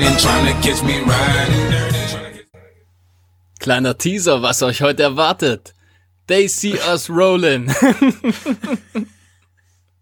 [0.00, 1.82] and trying to catch me riding
[3.58, 5.74] Kleiner Teaser, was euch heute erwartet.
[6.26, 7.66] They see us rolling.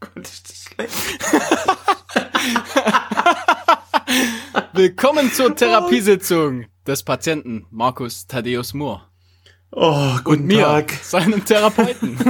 [0.00, 0.94] Gott, ist das schlecht.
[4.72, 9.02] Willkommen zur Therapiesitzung des Patienten Markus Thaddeus Moore.
[9.72, 10.92] Oh, guten Mir, Tag.
[11.02, 12.16] seinem Therapeuten.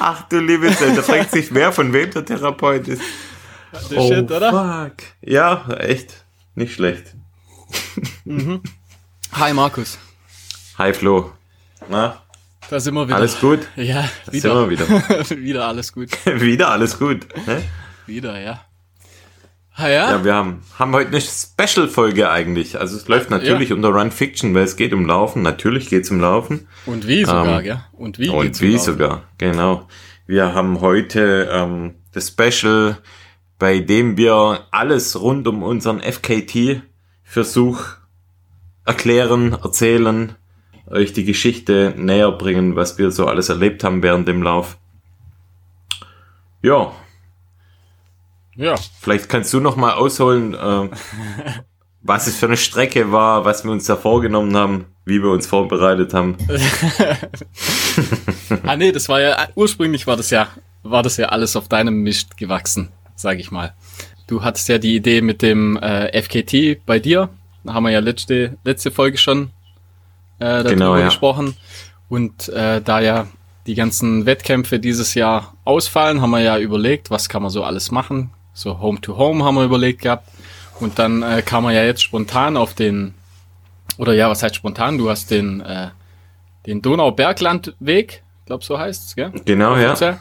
[0.00, 3.02] Ach du liebe Zeit, da fragt sich wer, von wem der Therapeut ist.
[3.90, 4.50] Der Shit, oder?
[4.90, 4.96] fuck.
[5.22, 6.24] Ja, echt.
[6.54, 7.14] Nicht schlecht.
[9.32, 9.98] Hi Markus.
[10.78, 11.32] Hi Flo.
[11.88, 12.22] Na,
[12.70, 13.16] Da sind wir wieder.
[13.16, 13.60] alles gut?
[13.76, 14.40] Ja, Da wieder.
[14.42, 15.30] sind wir wieder.
[15.42, 16.10] wieder alles gut.
[16.26, 17.26] wieder alles gut.
[17.46, 17.62] Ne?
[18.06, 18.64] Wieder, ja.
[19.76, 20.10] Ah, ja?
[20.12, 22.78] Ja, wir haben, haben heute eine Special-Folge eigentlich.
[22.78, 23.74] Also es läuft natürlich Ja.
[23.76, 25.42] unter Run Fiction, weil es geht um Laufen.
[25.42, 26.68] Natürlich geht es um Laufen.
[26.86, 27.80] Und wie sogar, Ähm, gell?
[27.92, 28.84] Und wie Und geht's wie überhaupt?
[28.86, 29.88] sogar, genau.
[30.26, 32.98] Wir haben heute ähm, das Special,
[33.64, 37.82] bei dem wir alles rund um unseren FKT-Versuch
[38.84, 40.34] erklären, erzählen,
[40.86, 44.76] euch die Geschichte näher bringen, was wir so alles erlebt haben während dem Lauf.
[46.60, 46.92] Ja,
[48.54, 50.90] Ja, vielleicht kannst du noch mal ausholen, äh,
[52.02, 55.46] was es für eine Strecke war, was wir uns da vorgenommen haben, wie wir uns
[55.46, 56.36] vorbereitet haben.
[58.66, 60.48] Ah nee, das war ja ursprünglich war das ja
[60.82, 63.74] war das ja alles auf deinem Mist gewachsen, sage ich mal.
[64.26, 67.28] Du hattest ja die Idee mit dem äh, FKT bei dir.
[67.62, 69.50] Da haben wir ja letzte letzte Folge schon
[70.38, 71.04] äh, darüber Genau, ja.
[71.06, 71.56] gesprochen.
[72.08, 73.26] Und äh, da ja
[73.66, 77.90] die ganzen Wettkämpfe dieses Jahr ausfallen, haben wir ja überlegt, was kann man so alles
[77.90, 78.30] machen.
[78.52, 80.28] So Home to Home haben wir überlegt gehabt.
[80.80, 83.14] Und dann äh, kam man ja jetzt spontan auf den
[83.96, 84.98] oder ja, was heißt spontan?
[84.98, 85.88] Du hast den äh,
[86.66, 89.32] den Donauberglandweg, glaub so heißt's, gell?
[89.44, 90.18] Genau, ja.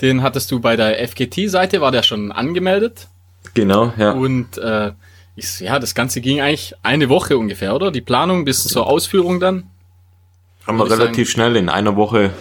[0.00, 3.08] Den hattest du bei der FGT-Seite, war der schon angemeldet.
[3.54, 4.12] Genau, ja.
[4.12, 4.92] Und äh,
[5.36, 7.90] ich, ja, das Ganze ging eigentlich eine Woche ungefähr, oder?
[7.90, 9.64] Die Planung bis zur Ausführung dann.
[10.66, 12.32] Haben wir relativ schnell in einer Woche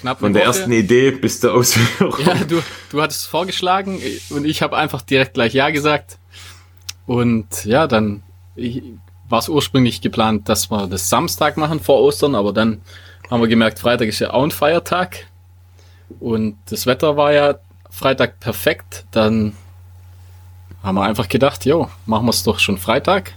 [0.00, 0.48] Knapp von der Woche.
[0.48, 2.14] ersten Idee bis zur Ausführung.
[2.24, 4.00] Ja, du, du hattest es vorgeschlagen
[4.30, 6.18] und ich habe einfach direkt gleich Ja gesagt.
[7.06, 8.22] Und ja, dann
[9.28, 12.80] war es ursprünglich geplant, dass wir das Samstag machen vor Ostern, aber dann
[13.30, 15.26] haben wir gemerkt, Freitag ist ja auch ein Feiertag.
[16.18, 17.56] Und das Wetter war ja
[17.90, 19.04] Freitag perfekt.
[19.10, 19.54] Dann
[20.82, 23.34] haben wir einfach gedacht, jo, machen wir es doch schon Freitag.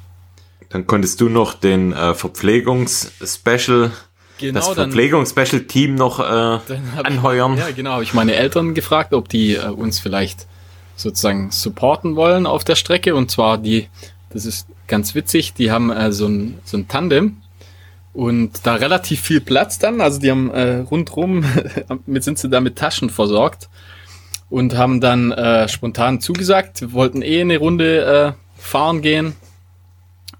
[0.69, 3.93] Dann konntest du noch den äh, Verpflegungs-Special, das
[4.39, 6.23] Genau, dann, Verpflegungs-Special-Team noch äh,
[7.03, 7.53] anheuern.
[7.53, 10.47] Ich, ja, genau, habe ich meine Eltern gefragt, ob die äh, uns vielleicht
[10.95, 13.15] sozusagen supporten wollen auf der Strecke.
[13.15, 13.87] Und zwar die,
[14.31, 17.42] das ist ganz witzig, die haben äh, so, ein, so ein Tandem
[18.13, 19.99] und da relativ viel Platz dann.
[19.99, 21.43] Also die haben äh, rundrum,
[22.05, 23.69] mit sind sie da mit Taschen versorgt
[24.49, 29.35] und haben dann äh, spontan zugesagt, wollten eh eine Runde äh, fahren gehen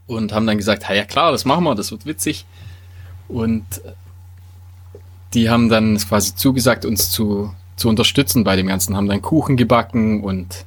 [0.06, 2.46] und haben dann gesagt, ja klar, das machen wir, das wird witzig.
[3.28, 3.66] Und
[5.34, 9.58] die haben dann quasi zugesagt, uns zu, zu unterstützen bei dem Ganzen, haben dann Kuchen
[9.58, 10.66] gebacken und,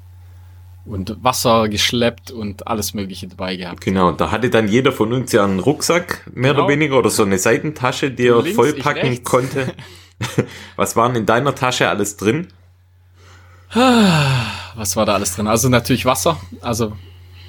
[0.87, 3.81] und Wasser geschleppt und alles Mögliche dabei gehabt.
[3.81, 6.65] Genau, da hatte dann jeder von uns ja einen Rucksack, mehr Genau.
[6.65, 9.75] oder weniger, oder so eine Seitentasche, die er links, vollpacken konnte.
[10.77, 12.49] Was waren in deiner Tasche alles drin?
[13.75, 15.47] Was war da alles drin?
[15.49, 16.93] Also natürlich Wasser, also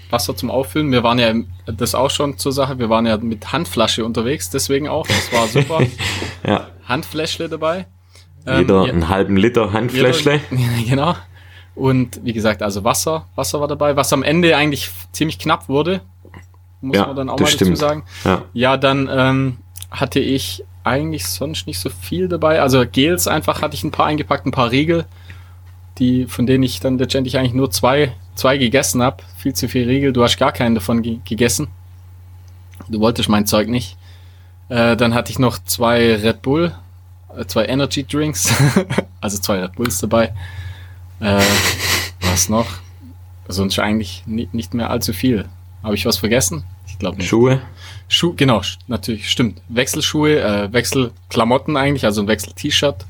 [0.10, 0.92] Wasser zum Auffüllen.
[0.92, 1.34] Wir waren ja,
[1.66, 5.48] das auch schon zur Sache, wir waren ja mit Handflasche unterwegs, deswegen auch, das war
[5.48, 5.82] super.
[6.46, 7.88] Ja, Handfläschle dabei.
[8.46, 10.40] Ähm, jeder ja- einen halben Liter Handfläschle.
[10.52, 11.16] Jeder- genau.
[11.78, 16.02] Und wie gesagt, also Wasser, Wasser war dabei, was am Ende eigentlich ziemlich knapp wurde.
[16.82, 17.78] Muss Ja, man dann auch mal dazu stimmt.
[17.78, 18.04] sagen.
[18.24, 18.44] Ja.
[18.54, 19.58] Ja, dann ähm,
[19.92, 22.62] hatte ich eigentlich sonst nicht so viel dabei.
[22.62, 25.06] Also Gels einfach hatte ich ein paar eingepackt, ein paar Riegel,
[26.00, 29.24] die, von denen ich dann letztendlich eigentlich nur zwei, zwei gegessen habe.
[29.38, 30.14] Viel zu viel Riegel.
[30.14, 31.68] Du hast gar keinen davon ge gegessen.
[32.90, 33.98] Du wolltest mein Zeug nicht.
[34.70, 36.74] Äh, dann hatte ich noch zwei Red Bull,
[37.38, 38.54] äh, zwei Energy Drinks,
[39.22, 40.34] also zwei Red Bulls dabei.
[41.20, 41.42] Äh,
[42.22, 42.68] was noch?
[43.48, 45.46] Sonst eigentlich ni- nicht mehr allzu viel.
[45.84, 46.64] Habe ich was vergessen?
[46.88, 47.28] Ich glaube nicht.
[47.30, 47.62] Schuhe.
[48.10, 49.62] Schuh, genau, natürlich, stimmt.
[49.70, 53.06] Wechselschuhe, äh, Wechselklamotten eigentlich, also ein Wechsel-T-Shirt.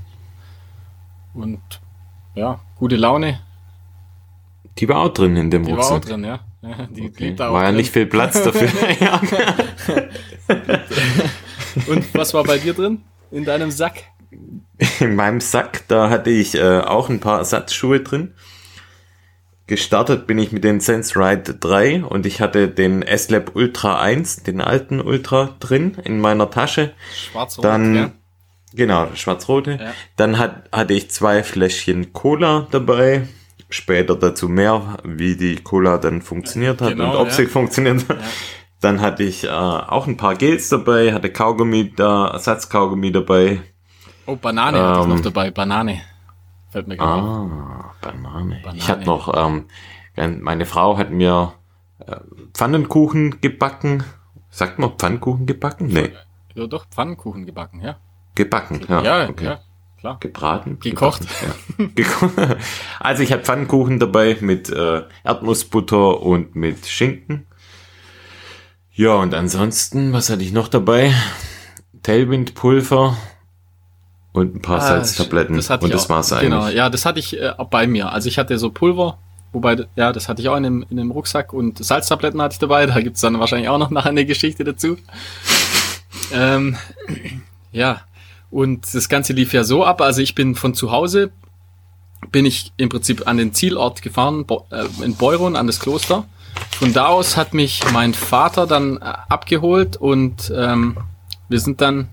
[1.33, 1.59] Und
[2.35, 3.39] ja, gute Laune.
[4.79, 6.05] Die war auch drin in dem Die war auch Rucksack.
[6.09, 6.39] drin, ja.
[6.95, 7.35] Die Okay.
[7.35, 8.69] da War ja nicht viel Platz dafür.
[11.87, 13.01] Und was war bei dir drin?
[13.31, 14.03] In deinem Sack?
[14.99, 18.33] In meinem Sack, da hatte ich äh, auch ein paar Ersatzschuhe drin.
[19.67, 24.43] Gestartet bin ich mit den Sense Ride 3 und ich hatte den S-Lab Ultra 1,
[24.43, 26.93] den alten Ultra drin in meiner Tasche.
[27.13, 28.11] Schwarz-Rot, Dann- ja.
[28.73, 29.77] Genau, schwarz-rote.
[29.81, 29.93] Ja.
[30.17, 33.27] Dann hat, hatte ich zwei Fläschchen Cola dabei.
[33.69, 37.33] Später dazu mehr, wie die Cola dann funktioniert hat Genau, und ob ja.
[37.33, 38.17] sie funktioniert hat.
[38.79, 43.61] Dann hatte ich äh, auch ein paar Gels dabei, hatte Kaugummi da, Ersatzkaugummi dabei.
[44.27, 45.09] Oh, Banane hatte ich Ähm.
[45.15, 45.51] noch dabei.
[45.51, 46.01] Banane.
[46.69, 47.21] Fällt mir gerade.
[47.23, 48.59] Ah, Banane.
[48.61, 48.77] Banane.
[48.77, 49.65] Ich hatte noch, ähm,
[50.41, 51.53] meine Frau hat mir
[52.05, 52.17] äh,
[52.53, 54.03] Pfannenkuchen gebacken.
[54.49, 55.87] Sagt man Pfannkuchen gebacken?
[55.87, 56.11] Nee,
[56.55, 57.97] Ja, doch, Pfannkuchen gebacken, ja.
[58.35, 58.81] gebacken.
[58.89, 59.45] Ja, Ja, okay.
[59.45, 59.59] ja,
[59.99, 60.17] klar.
[60.19, 60.79] Gebraten?
[60.79, 61.21] Gekocht.
[61.77, 61.93] Gebacken,
[62.37, 62.55] Ja.
[62.99, 67.45] Also ich habe Pfannkuchen dabei mit äh, Erdnussbutter und mit Schinken.
[68.93, 71.13] Ja, und ansonsten, was hatte ich noch dabei?
[72.03, 73.15] Tailwindpulver
[74.37, 75.55] und ein paar Salztabletten.
[75.55, 76.09] Ah, Das hatte und das auch.
[76.09, 76.49] war's eigentlich.
[76.49, 78.11] Genau, ja, das hatte ich äh, auch bei mir.
[78.11, 79.17] Also ich hatte so Pulver,
[79.51, 82.59] wobei, ja, das hatte ich auch in dem, in dem Rucksack und Salztabletten hatte ich
[82.59, 82.85] dabei.
[82.85, 84.97] Da gibt's dann wahrscheinlich auch noch nachher eine Geschichte dazu.
[86.33, 86.75] ähm,
[87.71, 88.01] ja,
[88.49, 90.01] und das Ganze lief ja so ab.
[90.01, 91.31] Also ich bin von zu Hause,
[92.31, 96.25] bin ich im Prinzip an den Zielort gefahren, äh, in Beuron, an das Kloster.
[96.79, 100.97] Von da aus hat mich mein Vater dann äh, abgeholt und ähm,
[101.49, 102.09] wir sind dann,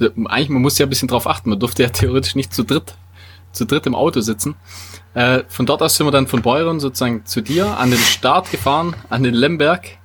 [0.00, 2.94] eigentlich, man muss ja ein bisschen drauf achten, man durfte ja theoretisch nicht zu dritt,
[3.52, 4.56] zu dritt im Auto sitzen.
[5.14, 8.50] Äh, von dort aus sind wir dann von Beuron sozusagen zu dir an den Start
[8.50, 9.98] gefahren, an den Lemberg.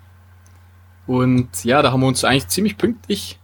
[1.07, 3.39] Und ja, da haben wir uns eigentlich ziemlich pünktlich,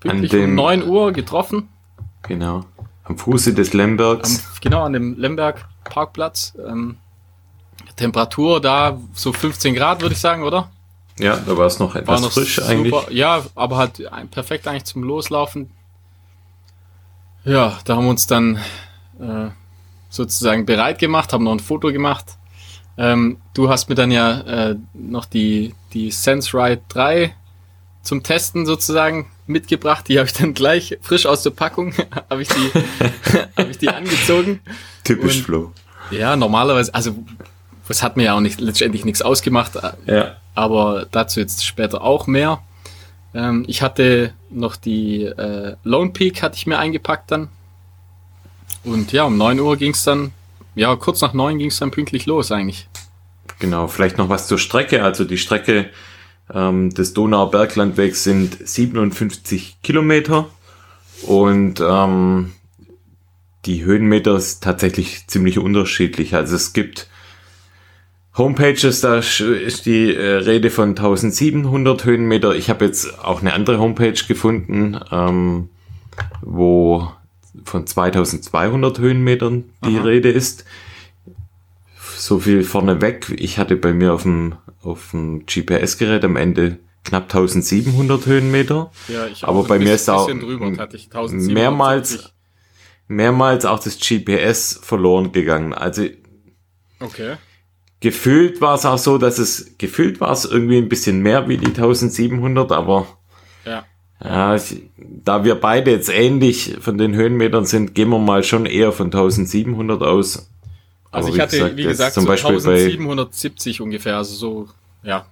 [0.00, 1.68] pünktlich dem- um 9 Uhr getroffen.
[2.22, 2.64] Genau.
[3.04, 4.38] Am Fuße des Lembergs.
[4.46, 6.54] Am, genau, an dem Lemberg Parkplatz.
[6.64, 6.98] Ähm,
[7.96, 10.70] Temperatur da so 15 Grad, würde ich sagen, oder?
[11.18, 12.68] ja, da war es noch etwas noch frisch super.
[12.68, 12.94] eigentlich.
[13.10, 15.70] Ja, aber halt perfekt eigentlich zum Loslaufen.
[17.44, 18.56] Ja, da haben wir uns dann
[19.20, 19.48] äh,
[20.10, 22.24] sozusagen bereit gemacht, haben noch ein Foto gemacht.
[22.96, 24.40] Ähm, du hast mir dann ja
[24.70, 27.34] äh, noch die, die SenseRide 3
[28.02, 30.08] zum Testen sozusagen mitgebracht.
[30.08, 31.94] Die habe ich dann gleich frisch aus der Packung,
[32.30, 32.70] habe ich, die
[33.56, 34.60] hab ich die angezogen.
[35.04, 35.72] Typisch und- Flo.
[36.10, 37.14] Ja, normalerweise, also
[37.86, 39.72] das hat mir ja auch nicht letztendlich nichts ausgemacht,
[40.06, 40.36] Ja.
[40.54, 42.60] aber dazu jetzt später auch mehr.
[43.34, 47.48] Ähm, ich hatte noch die äh, Lone Peak hatte ich mir eingepackt dann.
[48.84, 50.32] Und ja, um 9 Uhr ging's dann,
[50.74, 52.88] ja, kurz nach 9 ging's dann pünktlich los eigentlich.
[53.58, 55.02] Genau, vielleicht noch was zur Strecke.
[55.02, 55.90] Also die Strecke
[56.52, 60.48] ähm, des Donauer Berglandwegs sind 57 Kilometer
[61.26, 62.52] und ähm,
[63.64, 66.34] die Höhenmeter ist tatsächlich ziemlich unterschiedlich.
[66.34, 67.08] Also es gibt
[68.38, 72.54] Homepages, da ist die äh, Rede von 1700 Höhenmeter.
[72.54, 75.68] Ich habe jetzt auch eine andere Homepage gefunden, ähm,
[76.40, 77.10] wo
[77.64, 80.04] von 2200 Höhenmetern die Aha.
[80.04, 80.64] Rede ist
[82.16, 83.34] so viel vorneweg.
[83.36, 88.90] Ich hatte bei mir auf dem, auf dem GPS-Gerät am Ende knapp 1700 Höhenmeter.
[89.08, 91.54] Ja, ich Aber bei mir ist auch drüber, hatte ich 1770.
[91.54, 92.32] mehrmals,
[93.08, 95.74] mehrmals auch das GPS verloren gegangen.
[95.74, 96.04] Also
[97.00, 97.36] Okay.
[98.00, 101.56] Gefühlt war es auch so, dass es, gefühlt war es irgendwie ein bisschen mehr wie
[101.56, 103.06] die 1700, aber
[103.64, 103.84] Ja.
[104.22, 108.66] ja, ich, da wir beide jetzt ähnlich von den Höhenmetern sind, gehen wir mal schon
[108.66, 110.48] eher von 1700 aus.
[111.10, 114.68] Also Aber ich hatte, wie jetzt gesagt, zum so Beispiel bei 1770 ungefähr, also so,
[115.02, 115.26] ja.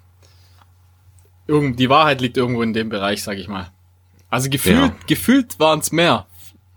[1.47, 3.71] Irgend, die Wahrheit liegt irgendwo in dem Bereich, sag ich mal.
[4.31, 4.93] Also gefühlt, Ja.
[5.07, 6.27] gefühlt waren es mehr.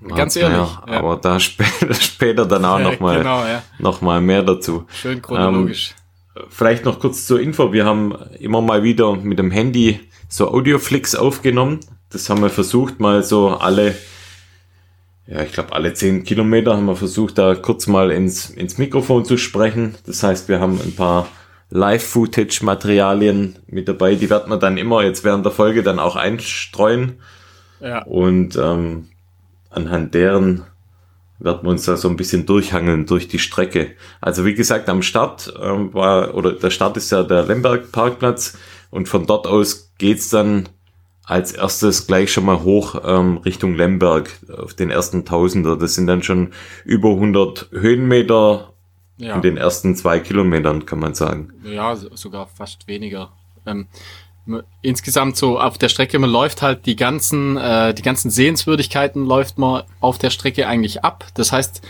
[0.08, 0.58] Ganz ehrlich.
[0.58, 0.98] Ja, ja.
[1.00, 3.64] Aber da später, später dann auch Ja, nochmal Genau, ja.
[3.80, 4.86] noch mal mehr dazu.
[4.94, 5.94] Schön chronologisch.
[6.50, 7.74] Vielleicht noch kurz zur Info.
[7.74, 11.80] Wir haben immer mal wieder mit dem Handy so Audioflicks aufgenommen.
[12.12, 13.94] Das haben wir versucht, mal so alle,
[15.28, 19.26] ja, ich glaube, alle zehn Kilometer haben wir versucht, da kurz mal ins, ins Mikrofon
[19.26, 19.96] zu sprechen.
[20.06, 21.28] Das heißt, wir haben ein paar
[21.72, 24.16] Live-Footage-Materialien mit dabei.
[24.16, 27.20] Die werden wir dann immer jetzt während der Folge dann auch einstreuen.
[27.82, 28.02] ja.
[28.04, 29.10] Und ähm,
[29.70, 30.64] anhand deren
[31.40, 33.92] werden wir uns da so ein bisschen durchhangeln durch die Strecke.
[34.20, 38.58] Also wie gesagt, am Start ähm, war, oder der Start ist ja der Lemberg Parkplatz
[38.92, 40.68] und von dort aus geht's dann
[41.24, 45.78] als erstes gleich schon mal hoch ähm, Richtung Lemberg auf den ersten Tausender.
[45.78, 46.52] Das sind dann schon
[46.84, 48.74] über 100 Höhenmeter
[49.18, 49.36] Ja.
[49.36, 51.54] in den ersten zwei Kilometern, kann man sagen.
[51.64, 53.32] Ja, so- sogar fast weniger.
[53.66, 53.88] Ähm,
[54.82, 59.58] insgesamt so auf der Strecke, man läuft halt die ganzen, äh, die ganzen Sehenswürdigkeiten läuft
[59.58, 61.26] man auf der Strecke eigentlich ab.
[61.34, 61.82] Das heißt,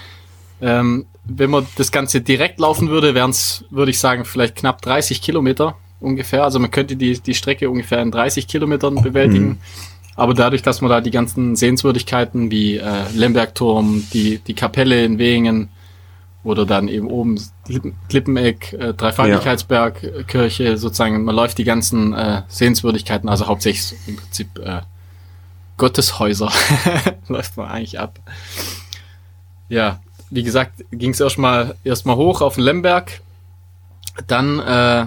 [0.61, 4.81] ähm, wenn man das Ganze direkt laufen würde, wären es, würde ich sagen, vielleicht knapp
[4.81, 6.43] 30 Kilometer ungefähr.
[6.43, 9.59] Also man könnte die, die Strecke ungefähr in 30 Kilometern bewältigen.
[10.15, 15.17] Aber dadurch, dass man da die ganzen Sehenswürdigkeiten wie äh, Lembergturm, die, die Kapelle in
[15.17, 15.69] Wehingen,
[16.43, 22.13] oder dann eben oben Klippen, Klippeneck, äh, Dreifaltigkeitsberg, äh, Kirche, sozusagen, man läuft die ganzen
[22.13, 24.81] äh, Sehenswürdigkeiten, also hauptsächlich im Prinzip äh,
[25.77, 26.51] Gotteshäuser
[27.27, 28.19] läuft man eigentlich ab.
[29.67, 33.21] Ja, wie gesagt, ging es erstmal erstmal hoch auf den Lemberg,
[34.27, 35.01] dann äh,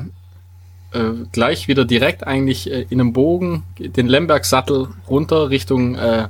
[0.93, 6.29] äh, gleich wieder direkt eigentlich äh, in einem Bogen den Lembergsattel runter Richtung äh,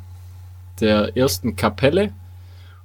[0.81, 2.13] der ersten Kapelle.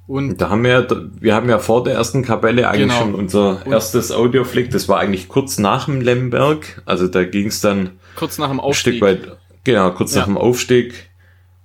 [0.08, 0.88] Und Da haben wir,
[1.20, 2.98] wir haben ja vor der ersten Kapelle eigentlich Genau.
[3.00, 4.70] schon unser Und- erstes Audioflick.
[4.70, 6.82] Das war eigentlich kurz nach dem Lemberg.
[6.86, 8.94] Also da ging es dann kurz nach dem ein Aufstieg.
[8.96, 10.20] Stück weit, genau, kurz Ja.
[10.22, 11.10] nach dem Aufstieg.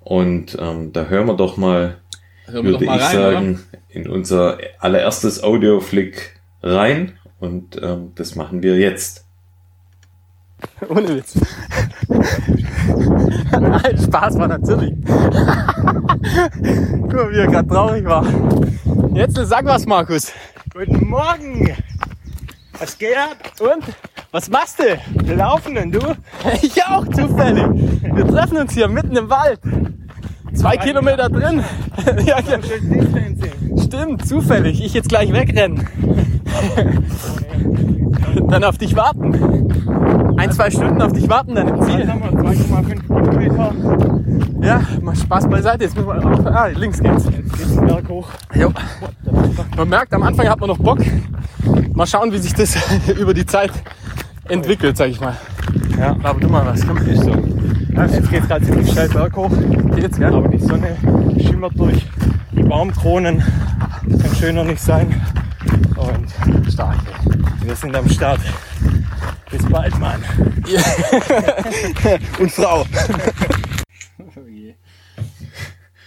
[0.01, 1.97] Und ähm, da hören wir doch mal,
[2.45, 7.13] Hören wir würde doch mal ich rein, sagen, in unser allererstes Audioflick rein.
[7.39, 9.25] Und ähm, das machen wir jetzt.
[10.89, 11.39] Ohne Witz.
[13.51, 14.93] Nein, Spaß war natürlich.
[17.01, 18.25] Guck mal, wie er gerade traurig war.
[19.13, 20.31] Jetzt sag was, Markus.
[20.73, 21.75] Guten Morgen!
[22.79, 23.37] Was geht ab?
[23.59, 23.83] Und?
[24.31, 24.99] Was machst du?
[25.25, 25.99] Wir laufen denn, du?
[26.61, 27.65] Ich auch, zufällig.
[28.01, 29.59] Wir treffen uns hier mitten im Wald.
[30.53, 31.63] Zwei Kilometer drin.
[32.25, 32.59] ja, ja,
[33.83, 34.83] stimmt, zufällig.
[34.83, 35.87] Ich jetzt gleich wegrennen.
[38.49, 40.22] Dann auf dich warten.
[40.37, 42.07] Ein, zwei Stunden auf dich warten, dann im Ziel.
[42.07, 43.71] haben wir 2,5 Kilometer.
[44.61, 45.83] Ja, mal Spaß beiseite.
[45.83, 46.45] Jetzt müssen wir auf.
[46.45, 47.25] Ah, links geht's.
[47.25, 48.27] Jetzt geht's den Berg hoch.
[48.55, 48.71] Jo.
[49.77, 50.99] Man merkt, am Anfang hat man noch Bock.
[51.93, 52.75] Mal schauen, wie sich das
[53.19, 53.71] über die Zeit
[54.49, 55.35] entwickelt, sag ich mal.
[55.97, 56.97] Ja, Aber du mal was, komm.
[56.97, 57.31] ist so.
[57.31, 59.51] Jetzt geht's gerade ziemlich steil berg hoch.
[59.95, 60.33] Geht's, gell?
[60.33, 60.95] Aber die Sonne
[61.39, 62.05] schimmert durch
[62.51, 63.39] die Baumkronen.
[63.39, 65.21] Kann schöner nicht sein.
[65.95, 66.97] Und stark.
[67.61, 68.39] wir sind am Start.
[69.73, 70.23] Bis bald, Mann.
[72.39, 72.85] Und Frau.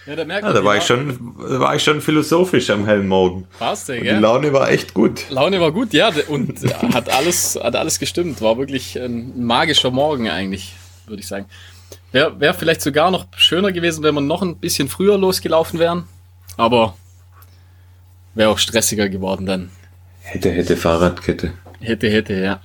[0.05, 3.09] Ja, da merkt Ja, da war ich schon, da war ich schon philosophisch am hellen
[3.09, 3.45] Morgen.
[3.59, 4.19] Passt, Die gell?
[4.19, 5.29] Laune war echt gut.
[5.29, 6.61] Laune war gut, ja, und
[6.93, 8.41] hat alles, hat alles gestimmt.
[8.41, 10.73] War wirklich ein magischer Morgen eigentlich,
[11.05, 11.47] würde ich sagen.
[12.13, 16.05] Wäre wär vielleicht sogar noch schöner gewesen, wenn wir noch ein bisschen früher losgelaufen wären.
[16.55, 16.95] Aber
[18.33, 19.71] wäre auch stressiger geworden dann.
[20.21, 21.51] Hätte, hätte Fahrradkette.
[21.81, 22.61] Hätte, hätte, ja.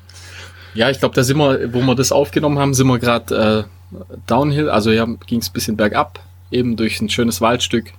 [0.75, 3.97] Ja, ich glaube, da sind wir, wo wir das aufgenommen haben, sind wir gerade äh,
[4.26, 7.93] Downhill, also ja, ging es ein bisschen bergab, eben durch ein schönes Waldstück.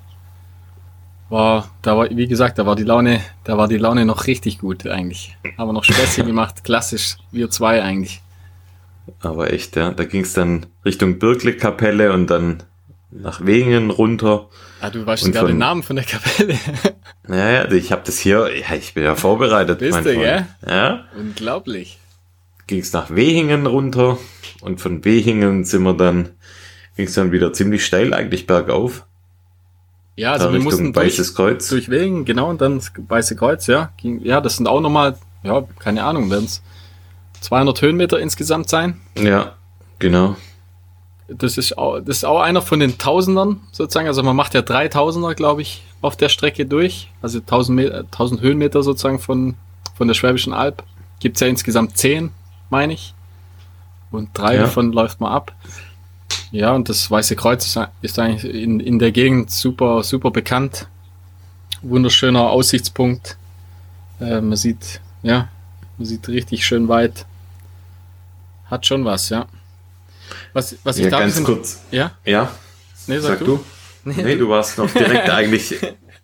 [1.30, 4.60] War, da war, wie gesagt, da war die Laune, da war die Laune noch richtig
[4.60, 5.36] gut eigentlich.
[5.58, 8.22] Haben wir noch Späßchen gemacht, klassisch, wir zwei eigentlich.
[9.22, 9.92] Aber echt, ja.
[9.92, 12.64] Da ging es dann Richtung Birkle-Kapelle und dann
[13.12, 14.48] nach Wingen runter.
[14.82, 16.58] Ah, du weißt sogar den Namen von der Kapelle.
[17.28, 19.80] Naja, ich habe das hier, ja, ich bin ja vorbereitet.
[19.80, 20.46] Bist mein du, gell?
[20.68, 21.98] Ja, Unglaublich.
[22.74, 24.18] Ging es nach Wehingen runter
[24.62, 26.30] und von Wehingen sind wir dann,
[26.96, 29.06] ging es dann wieder ziemlich steil eigentlich bergauf.
[30.16, 31.70] Ja, also da wir Richtung mussten durch, Weißes Kreuz.
[31.70, 33.92] durch Wegen, genau, und dann das Weiße Kreuz, ja.
[33.98, 36.64] Ging, ja, das sind auch nochmal, ja, keine Ahnung, werden es
[37.42, 39.00] 200 Höhenmeter insgesamt sein.
[39.20, 39.56] Ja,
[40.00, 40.36] genau.
[41.28, 44.08] Das ist, auch, das ist auch einer von den Tausendern sozusagen.
[44.08, 47.12] Also man macht ja drei Tausender, glaube ich, auf der Strecke durch.
[47.22, 49.54] Also 1000, Meter, 1000 Höhenmeter sozusagen von,
[49.96, 50.84] von der Schwäbischen Alb.
[51.20, 52.32] Gibt's ja insgesamt zehn,
[52.74, 53.14] meine ich.
[54.12, 54.62] Und drei Ja.
[54.64, 55.54] davon läuft man ab.
[56.52, 60.88] Ja, und das Weiße Kreuz ist, ist eigentlich in, in der Gegend super, super bekannt.
[61.82, 63.38] Wunderschöner Aussichtspunkt.
[64.20, 65.48] Äh, man sieht, ja,
[65.98, 67.26] man sieht richtig schön weit.
[68.70, 69.46] Hat schon was, ja.
[70.54, 71.82] Was, was ich Ja, da ganz bisschen- kurz.
[71.92, 72.12] Ja?
[72.26, 72.52] Ja,
[73.08, 73.46] Nee, sag, sag du.
[74.06, 74.12] du.
[74.12, 75.76] Nee, du warst noch direkt eigentlich,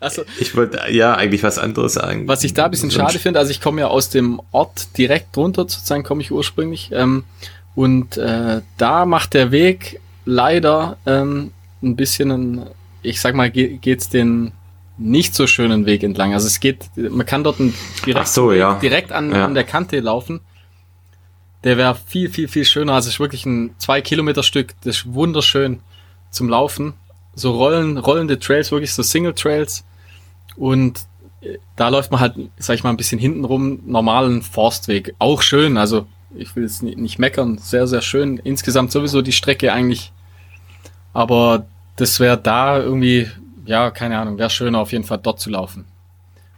[0.01, 2.27] Also, ich wollte ja eigentlich was anderes sagen.
[2.27, 5.35] was ich da ein bisschen schade finde, also ich komme ja aus dem Ort direkt
[5.35, 6.89] drunter, sozusagen komme ich ursprünglich.
[6.93, 7.25] Ähm,
[7.75, 11.51] und äh, da macht der Weg leider ähm,
[11.83, 12.65] ein bisschen, einen,
[13.01, 14.51] ich sag mal, ge geht's den
[14.97, 16.33] nicht so schönen Weg entlang.
[16.33, 17.57] Also es geht, man kann dort
[18.05, 18.75] direkt, so, ja.
[18.79, 19.45] direkt an, Ja.
[19.45, 20.41] an der Kante laufen.
[21.63, 22.93] Der wäre viel, viel, viel schöner.
[22.93, 24.75] Also es ist wirklich ein zwei Kilometer Stück.
[24.83, 25.79] Das ist wunderschön
[26.31, 26.93] zum Laufen.
[27.35, 29.83] So rollen, rollende Trails, wirklich so Single Trails.
[30.55, 31.01] Und
[31.41, 35.15] äh, da läuft man halt, sag ich mal, ein bisschen hintenrum normalen Forstweg.
[35.19, 35.77] Auch schön.
[35.77, 37.57] Also ich will es ni- nicht meckern.
[37.57, 38.37] Sehr, sehr schön.
[38.37, 40.11] Insgesamt sowieso die Strecke eigentlich.
[41.13, 41.65] Aber
[41.95, 43.27] das wäre da irgendwie,
[43.65, 45.85] ja, keine Ahnung, wäre schöner auf jeden Fall dort zu laufen.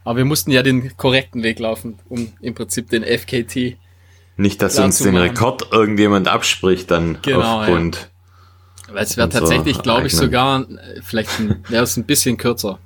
[0.04, 3.76] Aber wir mussten ja den korrekten Weg laufen, um im Prinzip den FKT.
[4.36, 5.28] Nicht, dass uns den machen.
[5.28, 8.10] Rekord irgendjemand abspricht dann Genau, aufgrund.
[8.90, 10.26] Weil es wäre tatsächlich, glaube ich, eigenen.
[10.26, 11.30] sogar, äh, vielleicht
[11.70, 12.78] wäre es ein bisschen kürzer.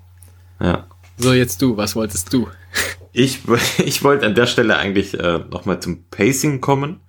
[0.61, 0.87] Ja.
[1.19, 2.49] So, jetzt du, was wolltest du?
[3.13, 3.41] Ich,
[3.85, 7.01] ich wollte an der Stelle eigentlich äh, nochmal zum Pacing kommen.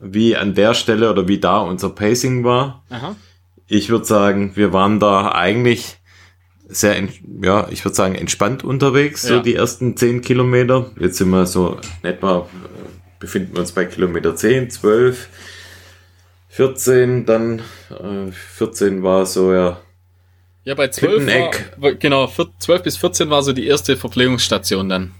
[0.00, 2.84] Wie an der Stelle oder wie da unser Pacing war.
[2.90, 3.14] Aha.
[3.68, 5.98] Ich würde sagen, wir waren da eigentlich
[6.68, 6.96] sehr,
[7.42, 9.42] ja, ich würde sagen, entspannt unterwegs, so Ja.
[9.42, 10.90] die ersten 10 Kilometer.
[10.98, 12.42] Jetzt sind wir so in etwa, äh,
[13.20, 15.28] befinden wir uns bei Kilometer 10, 12,
[16.48, 19.80] 14, dann äh, 14 war so ja.
[20.64, 21.72] Ja, bei 12 Klippeneck.
[21.76, 25.12] war, genau, vier- 12 bis 14 war so die erste Verpflegungsstation dann.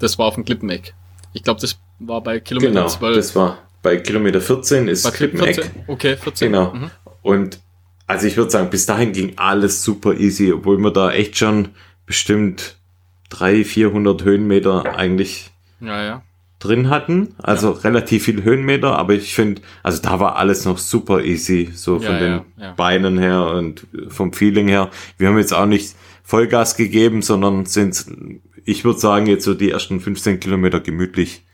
[0.00, 0.94] Das war auf dem Klippeneck.
[1.32, 3.16] Ich glaube, das war bei Kilometer Genau, 12.
[3.16, 5.54] das war bei Kilometer 14 ist Bei Klippeneck.
[5.56, 5.84] 14?
[5.86, 6.50] Okay, 14.
[6.52, 6.72] Genau.
[6.74, 6.90] Mhm.
[7.22, 7.60] Und
[8.06, 11.70] also ich würde sagen, bis dahin ging alles super easy, obwohl wir da echt schon
[12.06, 12.76] bestimmt
[13.30, 15.50] 300, 400 Höhenmeter eigentlich
[15.80, 16.22] Ja, ja.
[16.64, 17.34] Drin hatten.
[17.42, 21.98] Also relativ viel Höhenmeter, aber ich finde, also da war alles noch super easy, so
[21.98, 22.72] Ja, von den ja, ja.
[22.72, 24.90] Beinen her und vom Feeling her.
[25.18, 28.06] Wir haben jetzt auch nicht Vollgas gegeben, sondern sind,
[28.64, 31.44] ich würde sagen, jetzt so die ersten 15 Kilometer gemütlich,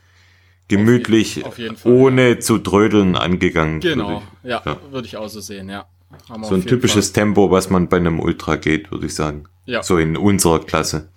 [0.68, 3.80] gemütlich, auf jeden Fall, ohne zu trödeln angegangen.
[3.80, 4.78] Genau, ja, Ja.
[4.90, 5.86] würde ich auch so sehen, ja.
[6.28, 9.14] Haben So auf ein jeden typisches Tempo, was man bei einem Ultra geht, würde ich
[9.14, 9.44] sagen.
[9.66, 9.82] Ja.
[9.82, 11.00] So in unserer Klasse.
[11.00, 11.08] Fall.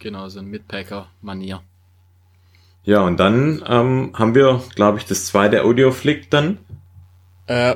[0.00, 1.62] Genau, so ein Mitpacker-Manier.
[2.84, 6.58] Ja, und dann ähm, haben wir, glaube ich, das zweite Audioflick dann.
[7.46, 7.74] Äh,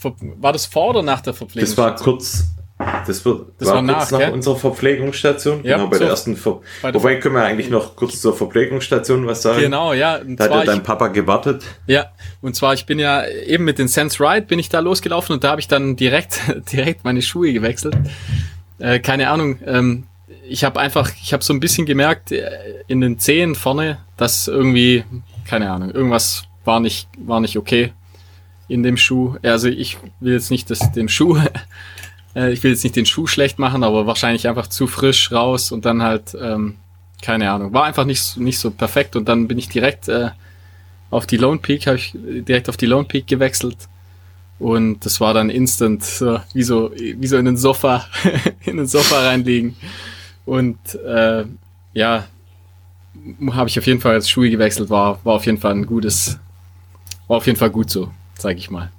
[0.00, 1.68] war das vor oder nach der Verpflegung?
[1.68, 2.44] Das war kurz,
[3.06, 4.32] das wird, Das war, war kurz nach, nach gell?
[4.32, 5.64] unserer Verpflegungsstation.
[5.64, 6.00] Ja, genau, bei so.
[6.04, 9.60] der ersten Ver Bei der Wobei können wir eigentlich noch kurz zur Verpflegungsstation was sagen.
[9.60, 10.16] Genau, ja.
[10.16, 11.64] Und Da hat ja dein ich, Papa gewartet.
[11.86, 12.06] ja,
[12.42, 15.42] und zwar ich bin ja eben mit den Sense Ride bin ich da losgelaufen und
[15.42, 16.40] da habe ich dann direkt
[16.72, 17.96] direkt meine Schuhe gewechselt.
[18.78, 19.58] Äh, keine Ahnung.
[19.64, 20.06] Ähm,
[20.48, 22.48] ich habe einfach, ich habe so ein bisschen gemerkt äh,
[22.86, 25.04] in den Zehen vorne, dass irgendwie,
[25.46, 27.92] keine Ahnung, irgendwas war nicht war nicht okay
[28.68, 29.36] in dem Schuh.
[29.42, 31.38] Also ich will jetzt nicht das, den Schuh,
[32.36, 35.72] äh, ich will jetzt nicht den Schuh schlecht machen, aber wahrscheinlich einfach zu frisch raus
[35.72, 36.76] und dann halt, ähm,
[37.22, 40.30] keine Ahnung, war einfach nicht, nicht so perfekt und dann bin ich direkt äh,
[41.10, 43.76] auf die Lone Peak, habe ich direkt auf die Lone Peak gewechselt
[44.58, 48.06] und das war dann instant so, wie so wie so in den Sofa
[48.64, 49.76] in den Sofa reinlegen
[50.44, 51.44] und äh,
[51.92, 52.26] ja
[53.52, 56.38] habe ich auf jeden Fall als Schuhe gewechselt war war auf jeden Fall ein gutes
[57.28, 58.90] war auf jeden Fall gut so sage ich mal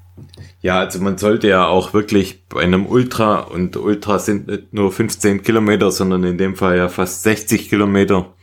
[0.62, 4.92] Ja, also man sollte ja auch wirklich bei einem Ultra, und Ultra sind nicht nur
[4.92, 8.34] 15 Kilometer, sondern in dem Fall ja fast 60 Kilometer,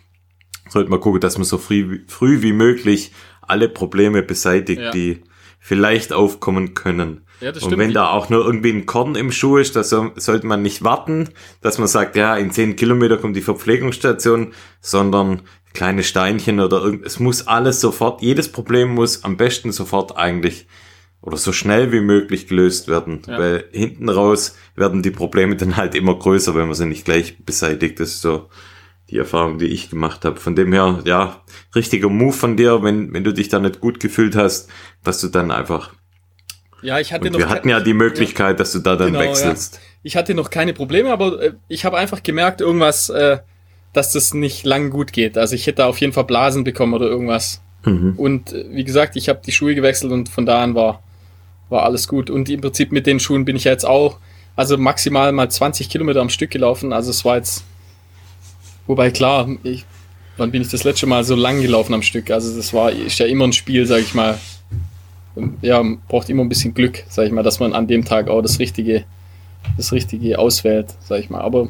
[0.69, 4.91] sollte man gucken, dass man so früh, früh wie möglich alle Probleme beseitigt, Ja.
[4.91, 5.23] die
[5.59, 7.23] vielleicht aufkommen können.
[7.43, 10.11] Ja, das und wenn da auch nur irgendwie ein Korn im Schuh ist, da so,
[10.17, 11.29] sollte man nicht warten,
[11.61, 15.43] dass man sagt, ja, in 10 Kilometer kommt die Verpflegungsstation, sondern
[15.75, 20.67] kleine Steinchen oder irgend, es muss alles sofort, jedes Problem muss am besten sofort eigentlich
[21.21, 23.39] oder so schnell wie möglich gelöst werden, Ja.
[23.39, 27.45] weil hinten raus werden die Probleme dann halt immer größer, wenn man sie nicht gleich
[27.45, 28.01] beseitigt.
[28.01, 28.49] Das ist so
[29.09, 30.41] die Erfahrung, die ich gemacht habe.
[30.41, 31.43] Von dem her, ja,
[31.75, 34.69] richtiger Move von dir, wenn, wenn du dich da nicht gut gefühlt hast,
[35.05, 35.93] dass du dann einfach
[36.83, 39.21] ja ich hatte und noch wir hatten ja die Möglichkeit, dass du da dann Genau,
[39.21, 39.81] wechselst.
[40.03, 43.39] ich hatte noch keine Probleme, aber äh, ich habe einfach gemerkt, irgendwas, äh,
[43.93, 45.37] dass das nicht lang gut geht.
[45.39, 47.61] Also ich hätte auf jeden Fall Blasen bekommen oder irgendwas.
[47.85, 48.15] Mhm.
[48.17, 51.03] Und äh, wie gesagt, ich habe die Schuhe gewechselt und von da an war,
[51.69, 52.31] war alles gut.
[52.31, 54.19] Und im Prinzip mit den Schuhen bin ich ja jetzt auch,
[54.57, 56.93] also maximal mal 20 Kilometer am Stück gelaufen.
[56.93, 57.65] Also es war jetzt,
[58.87, 59.85] wobei klar, ich,
[60.37, 62.31] wann bin ich das letzte Mal so lang gelaufen am Stück?
[62.31, 64.39] Also das war, ist ja immer ein Spiel, sag ich mal.
[65.63, 68.43] Ja, braucht immer ein bisschen Glück, sag ich mal, dass man an dem Tag auch
[68.43, 69.05] das Richtige,
[69.77, 71.41] das Richtige auswählt, sag ich mal.
[71.41, 71.69] Aber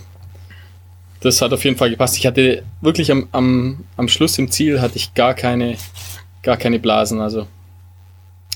[1.20, 2.16] das hat auf jeden Fall gepasst.
[2.18, 5.77] Ich hatte wirklich am, am, am Schluss im Ziel hatte ich gar keine,
[6.42, 7.20] gar keine Blasen.
[7.20, 7.46] Also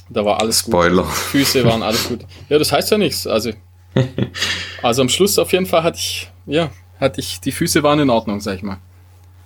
[0.08, 1.02] da war alles Spoiler.
[1.02, 1.12] gut.
[1.12, 2.20] Füße waren alles gut.
[2.48, 3.26] Ja, das heißt ja nichts.
[3.26, 3.52] Also,
[4.82, 8.10] also am Schluss auf jeden Fall hatte ich, ja, hatte ich, die Füße waren in
[8.10, 8.78] Ordnung, sag ich mal.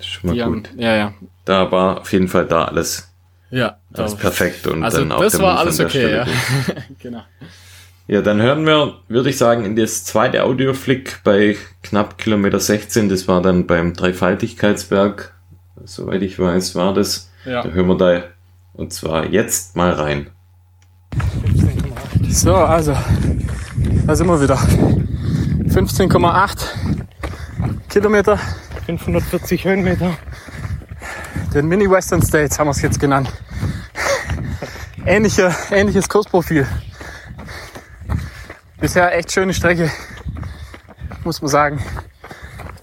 [0.01, 0.71] Schon mal Die haben, gut.
[0.79, 1.13] ja, ja.
[1.45, 3.10] Da war auf jeden Fall da alles,
[3.51, 6.17] Ja, alles da- perfekt und also dann auch das der war Move alles okay, Stelle
[6.17, 6.27] ja.
[7.01, 7.23] genau.
[8.07, 13.09] Ja, dann hören wir, würde ich sagen, in das zweite Audioflick bei knapp Kilometer 16.
[13.09, 15.33] Das war dann beim Dreifaltigkeitsberg.
[15.85, 17.31] Soweit ich weiß, war das.
[17.45, 17.63] Ja.
[17.63, 18.23] Da hören wir da
[18.75, 20.27] und zwar jetzt mal rein.
[22.29, 22.97] So, also,
[24.07, 24.57] da sind wir wieder.
[25.69, 26.67] 15,8
[27.89, 28.39] Kilometer,
[28.87, 30.17] 540 Höhenmeter.
[31.55, 33.33] Den Mini Western States haben wir es jetzt genannt.
[35.05, 36.67] Ähnliche, ähnliches Kursprofil.
[38.79, 39.91] Bisher echt schöne Strecke,
[41.25, 41.85] muss man sagen.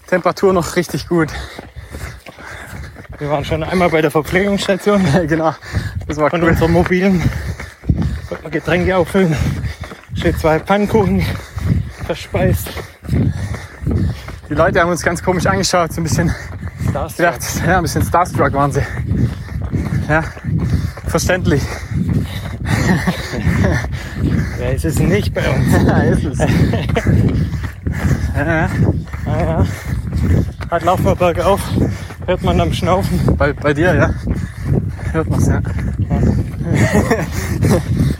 [0.06, 1.28] Temperatur noch richtig gut.
[3.18, 5.54] Wir waren schon einmal bei der Verpflegungsstation genau,
[6.06, 6.50] das war von cool.
[6.50, 7.22] unserem mobilen.
[8.28, 9.36] Wollten wir Getränke auffüllen.
[10.14, 11.24] Steht zwei Pfannkuchen
[12.04, 12.68] verspeist.
[14.48, 16.34] Die Leute haben uns ganz komisch angeschaut, so ein bisschen
[16.92, 18.82] Das gedacht, ja, ein bisschen Starstruck waren sie.
[20.08, 20.24] Ja,
[21.06, 21.62] verständlich.
[24.60, 25.66] ja, ist es nicht bei uns.
[25.86, 26.38] Ja, ist es.
[28.36, 28.68] ja,
[29.24, 29.66] Naja.
[30.70, 31.60] Halt laufen wir bergauf.
[32.26, 33.36] Hört man am Schnaufen.
[33.36, 34.14] bei, bei dir, ja.
[35.12, 35.60] hört man's, ja.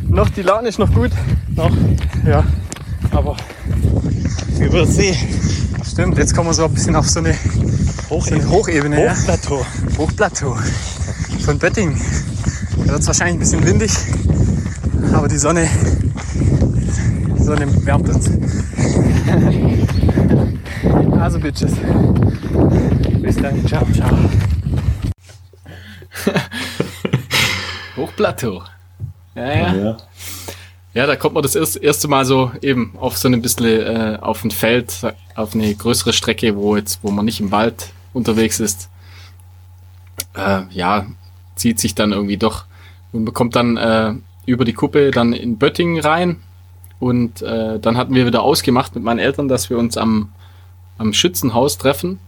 [0.09, 1.11] noch die Laune ist noch gut.
[1.49, 1.71] Noch,
[2.25, 2.45] ja.
[3.11, 3.37] Aber
[4.61, 5.15] über See.
[5.85, 7.35] Stimmt, jetzt kommen wir so ein bisschen auf so eine,
[8.11, 9.05] eine Hochebene.
[9.05, 9.13] ja.
[9.13, 9.67] Hochplateau.
[9.99, 10.57] Hochplateau
[11.45, 12.01] von Bötting.
[12.85, 13.93] Da wird es wahrscheinlich ein bisschen windig,
[15.13, 15.69] aber die Sonne,
[16.35, 18.31] die Sonne wärmt uns.
[21.21, 21.73] Also Bitches.
[23.21, 23.67] Bis dann.
[23.67, 24.17] Ciao, ciao.
[27.97, 28.63] Hochplateau.
[29.35, 29.75] Ja, ja.
[29.75, 29.97] Ja.
[30.95, 34.19] Ja, da kommt man das erste, erste Mal so eben auf so ein bisschen äh,
[34.21, 34.93] auf ein Feld,
[35.35, 38.91] auf eine größere Strecke, wo jetzt, wo man nicht im Wald unterwegs ist.
[40.35, 41.07] Äh, ja,
[41.57, 42.65] zieht sich dann irgendwie doch
[43.13, 46.37] und bekommt dann äh, über die Kuppe dann in Böttingen rein.
[47.01, 50.33] Und äh, dann hatten wir wieder ausgemacht mit meinen Eltern, dass wir uns am,
[50.99, 52.19] am Schützenhaus treffen.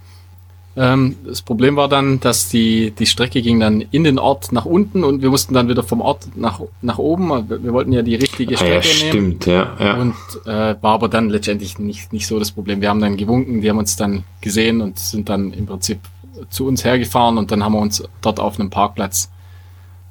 [0.77, 4.65] Ähm, das Problem war dann, dass die, die Strecke ging dann in den Ort nach
[4.65, 7.29] unten und wir mussten dann wieder vom Ort nach, nach oben.
[7.49, 9.33] Wir wir wollten ja die richtige Ah, ja, Strecke nehmen.
[9.41, 9.77] stimmt, ja.
[9.81, 9.95] ja.
[9.97, 10.15] Und
[10.47, 12.81] äh, war aber dann letztendlich nicht, nicht so das Problem.
[12.81, 15.99] Wir haben dann gewunken, die haben uns dann gesehen und sind dann im Prinzip
[16.51, 19.29] zu uns hergefahren und dann haben wir uns dort auf einem Parkplatz,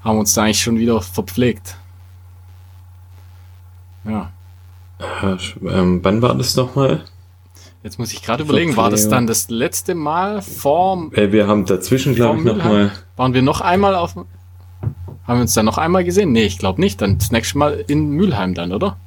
[0.04, 1.76] haben wir uns da eigentlich schon wieder verpflegt.
[4.06, 4.30] Ja,
[5.68, 7.06] ähm, wann war das nochmal?
[7.84, 11.66] Jetzt muss ich gerade überlegen, war das dann das letzte Mal vor, Weil wir haben
[11.66, 12.92] dazwischen, glaube ich, nochmal.
[13.16, 14.26] waren wir noch einmal auf, haben
[15.28, 16.32] wir uns dann noch einmal gesehen?
[16.32, 17.02] Nee, ich glaube nicht.
[17.02, 18.98] Dann das nächste Mal in Mülheim dann, oder?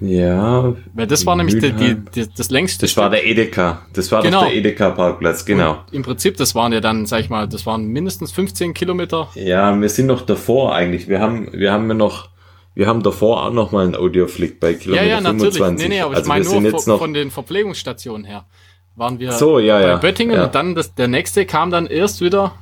[0.00, 0.74] Ja.
[0.94, 3.82] Weil das war nämlich die, die, die, das längste Das war der Edeka.
[3.92, 4.40] Das war Genau.
[4.40, 5.72] doch der Edeka-Parkplatz, genau.
[5.72, 9.28] Und Im Prinzip, das waren ja dann, sag ich mal, das waren mindestens 15 Kilometer.
[9.34, 11.08] Ja, wir sind noch davor eigentlich.
[11.08, 12.28] Wir haben, wir haben ja noch,
[12.74, 15.54] wir haben davor auch noch mal einen Audioflick bei Ja, Kilometer ja, natürlich.
[15.56, 15.88] 25.
[15.88, 18.24] Nee, nee, aber ich also meine wir sind nur jetzt von, noch, von den Verpflegungsstationen
[18.24, 18.44] her.
[18.96, 20.44] Waren wir So, ja, bei ja, Böttingen ja.
[20.44, 22.52] und dann das, der nächste kam dann erst wieder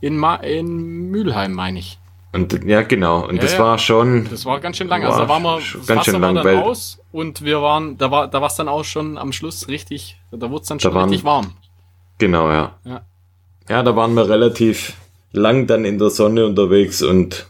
[0.00, 1.98] in, Ma in Mülheim, meine ich.
[2.32, 3.26] und, ja, genau.
[3.26, 3.58] Und Ja, das ja.
[3.60, 5.04] war schon, Das war ganz schön lang.
[5.04, 8.10] Also da waren wir ganz Wasser schön lang, dann weil- aus und wir waren, da
[8.10, 10.94] war, da war es dann auch schon am Schluss richtig, da wurde es dann schon
[10.94, 11.52] waren- richtig warm.
[12.18, 12.76] genau, ja.
[12.84, 13.02] Ja.
[13.68, 14.94] Ja, da waren wir relativ
[15.32, 17.46] lang dann in der Sonne unterwegs und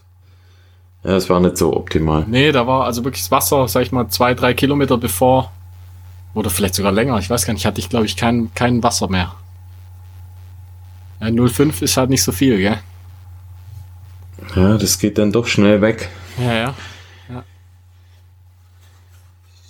[1.03, 2.25] ja, es war nicht so optimal.
[2.27, 5.51] Nee, da war also wirklich das Wasser, sag ich mal, zwei, drei Kilometer bevor,
[6.33, 9.09] oder vielleicht sogar länger, ich weiß gar nicht, hatte ich glaube ich kein, kein Wasser
[9.09, 9.33] mehr.
[11.19, 12.79] Ja, 0,5 ist halt nicht so viel, gell?
[14.55, 16.09] Ja, das geht dann doch schnell weg.
[16.37, 16.73] Ja, ja.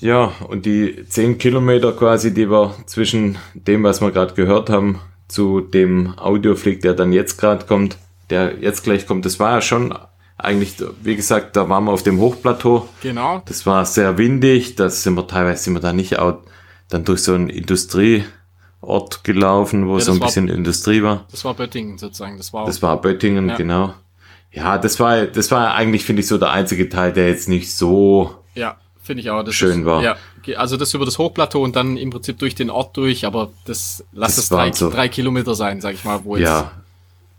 [0.04, 5.00] Ja, und die 10 Kilometer quasi, die wir zwischen dem, was wir gerade gehört haben,
[5.30, 7.98] zu dem Audioflick, der dann jetzt gerade kommt,
[8.30, 9.98] der jetzt gleich kommt, das war ja schon
[10.38, 12.88] eigentlich, wie gesagt, da waren wir auf dem Hochplateau.
[13.02, 13.42] Genau.
[13.46, 16.40] Das war sehr windig, da sind wir teilweise sind wir da nicht out,
[16.90, 21.26] dann durch so einen Industrieort gelaufen, wo Ja, so ein war- bisschen Industrie war.
[21.32, 22.38] Das war Böttingen sozusagen.
[22.38, 23.56] Das war, Das war Böttingen, Ja.
[23.56, 23.94] genau.
[24.52, 27.74] Ja, das war, das war eigentlich, finde ich, so der einzige Teil, der jetzt nicht
[27.74, 29.44] so ja, finde ich auch.
[29.44, 30.04] Das Schön ist, war.
[30.04, 30.16] Ja,
[30.58, 34.04] also das über das Hochplateau und dann im Prinzip durch den Ort durch, aber das
[34.12, 36.48] lass Das es drei, so- drei Kilometer sein, sag ich mal, wo jetzt.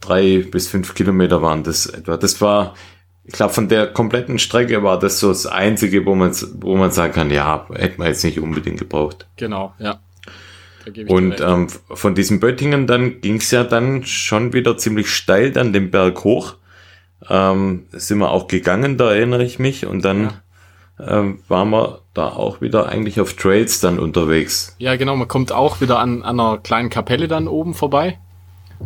[0.04, 2.16] Ja, drei bis fünf Kilometer waren das etwa.
[2.16, 2.74] Das war,
[3.24, 6.90] ich glaube, von der kompletten Strecke war das so das Einzige, wo man, wo man
[6.90, 9.26] sagen kann, ja, hätte man jetzt nicht unbedingt gebraucht.
[9.36, 10.00] Genau, ja.
[11.08, 15.90] Und ähm, von diesem Böttingen dann ging's ja dann schon wieder ziemlich steil dann den
[15.90, 16.56] Berg hoch.
[17.26, 19.86] Ähm, sind wir auch gegangen, da erinnere ich mich.
[19.86, 20.34] Und dann
[21.00, 24.76] ähm, waren wir da auch wieder eigentlich auf Trails dann unterwegs.
[24.78, 28.18] Ja, genau, man kommt auch wieder an, an einer kleinen Kapelle dann oben vorbei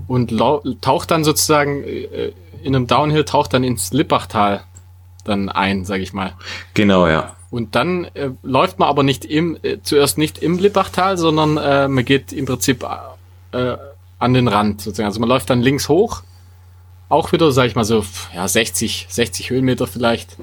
[0.07, 0.37] und
[0.81, 2.33] taucht dann sozusagen äh,
[2.63, 4.63] in einem Downhill, taucht dann ins Lippachtal
[5.25, 6.35] dann ein, sag ich mal.
[6.75, 7.37] Genau, ja.
[7.51, 11.89] Und dann äh, läuft man aber nicht im, äh, zuerst nicht im Lippachtal, sondern äh,
[11.89, 12.85] man geht im Prinzip
[13.53, 13.77] äh,
[14.19, 15.07] an den Rand sozusagen.
[15.07, 16.23] Also man läuft dann links hoch,
[17.09, 20.37] auch wieder, sag ich mal so, ja, 60, 60 Höhenmeter vielleicht.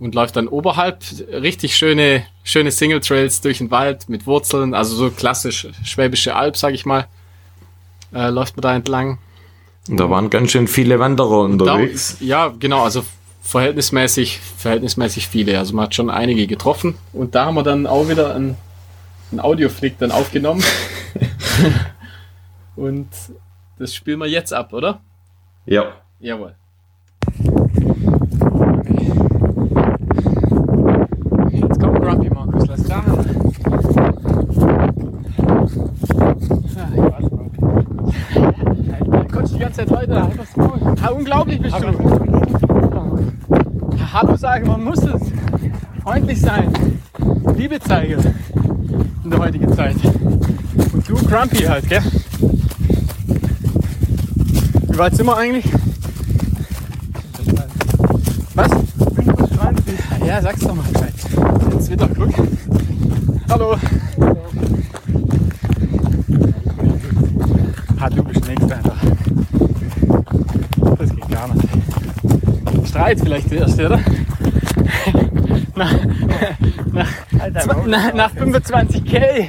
[0.00, 4.96] Und läuft dann oberhalb richtig schöne, schöne Single Trails durch den Wald mit Wurzeln, also
[4.96, 7.06] so klassisch Schwäbische Alb, sag ich mal.
[8.14, 9.18] Äh, läuft man da entlang.
[9.88, 12.16] Und da waren ganz schön viele Wanderer Da, unterwegs.
[12.20, 13.04] ja, genau, also
[13.42, 15.58] verhältnismäßig, verhältnismäßig viele.
[15.58, 16.94] Also man hat schon einige getroffen.
[17.12, 18.56] Und da haben wir dann auch wieder einen,
[19.30, 20.62] einen Audioflick dann aufgenommen.
[22.76, 23.08] Und
[23.78, 25.00] das spielen wir jetzt ab, oder?
[25.66, 25.92] Ja.
[26.20, 26.54] Jawohl.
[31.50, 33.02] Jetzt kommt Grumpy Markus, lass da.
[39.86, 40.30] Zeit weiter.
[41.02, 41.86] Ja, unglaublich bist du.
[43.96, 45.22] Ja, Hallo sagen, man muss es.
[46.02, 46.72] Freundlich sein.
[47.56, 48.34] Liebe zeigen.
[49.24, 49.96] In der heutigen Zeit.
[50.92, 52.02] Und du Grumpy halt, gell?
[54.88, 55.64] Wie weit sind wir eigentlich?
[58.54, 58.70] Was?
[59.14, 59.94] 25.
[60.26, 60.84] Ja, sag's doch mal.
[61.72, 62.32] Jetzt wieder guck.
[63.50, 63.76] Hallo.
[68.00, 68.96] Ah, du bist nächst einfach.
[70.98, 71.68] Das geht gar nicht.
[72.86, 73.98] Streit vielleicht der erste, oder?
[75.76, 75.92] nach,
[76.92, 77.08] nach,
[77.54, 79.48] zwa- nach, nach 25k.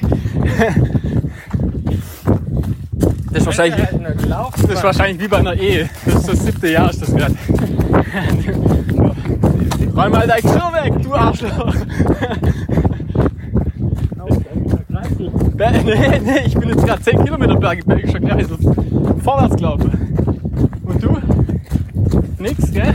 [3.31, 3.87] Das ist wahrscheinlich,
[4.61, 5.89] das ist wahrscheinlich wie bei einer Ehe.
[6.05, 7.35] Das ist das siebte Jahr ist das gerade.
[9.95, 11.73] Räum mal dein Geschirr weg, du Arschloch.
[15.57, 18.57] Nee, nee, ich bin jetzt gerade 10 Kilometer Berg, Bergischer Kreisel.
[19.23, 19.91] Vorwärts gelaufen.
[20.83, 21.17] Und du?
[22.39, 22.93] Nix, gell?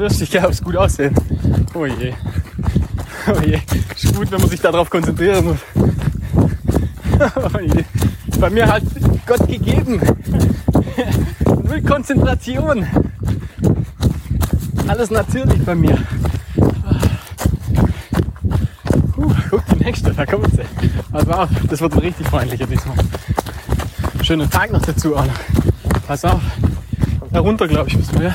[0.00, 1.14] Konzentrierst dich gell, aufs gut aussehen.
[1.74, 2.14] Oh je.
[3.28, 3.58] Oh je.
[3.94, 5.58] Ist gut, wenn man sich darauf konzentrieren muss.
[7.36, 7.84] Oh je.
[8.40, 8.84] Bei mir halt
[9.26, 10.00] Gott gegeben.
[11.64, 12.86] Null Konzentration.
[14.88, 15.98] Alles natürlich bei mir.
[19.12, 20.62] Puh, guck die nächste, da kommt sie.
[21.12, 22.96] Pass auf, das wird ein richtig freundlicher diesmal.
[24.22, 25.28] Schönen Tag noch dazu noch.
[26.06, 26.40] Pass auf.
[27.32, 28.28] Herunter, glaube ich, müssen wir.
[28.28, 28.34] ja?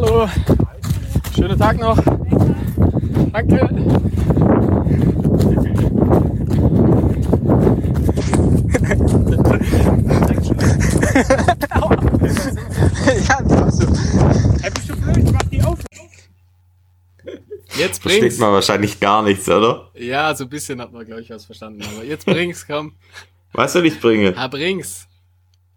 [0.00, 0.28] Hallo.
[1.34, 1.96] Schönen Tag noch.
[3.32, 3.56] Danke.
[13.26, 13.80] ja, das.
[17.76, 18.38] Jetzt Versteht bring's.
[18.38, 19.90] man wahrscheinlich gar nichts, oder?
[19.96, 21.82] Ja, so ein bisschen hat man, glaube ich, was verstanden.
[21.82, 22.92] Aber jetzt bring's, komm.
[23.52, 24.36] Was soll ich bringen?
[24.38, 25.08] Ha, bring's.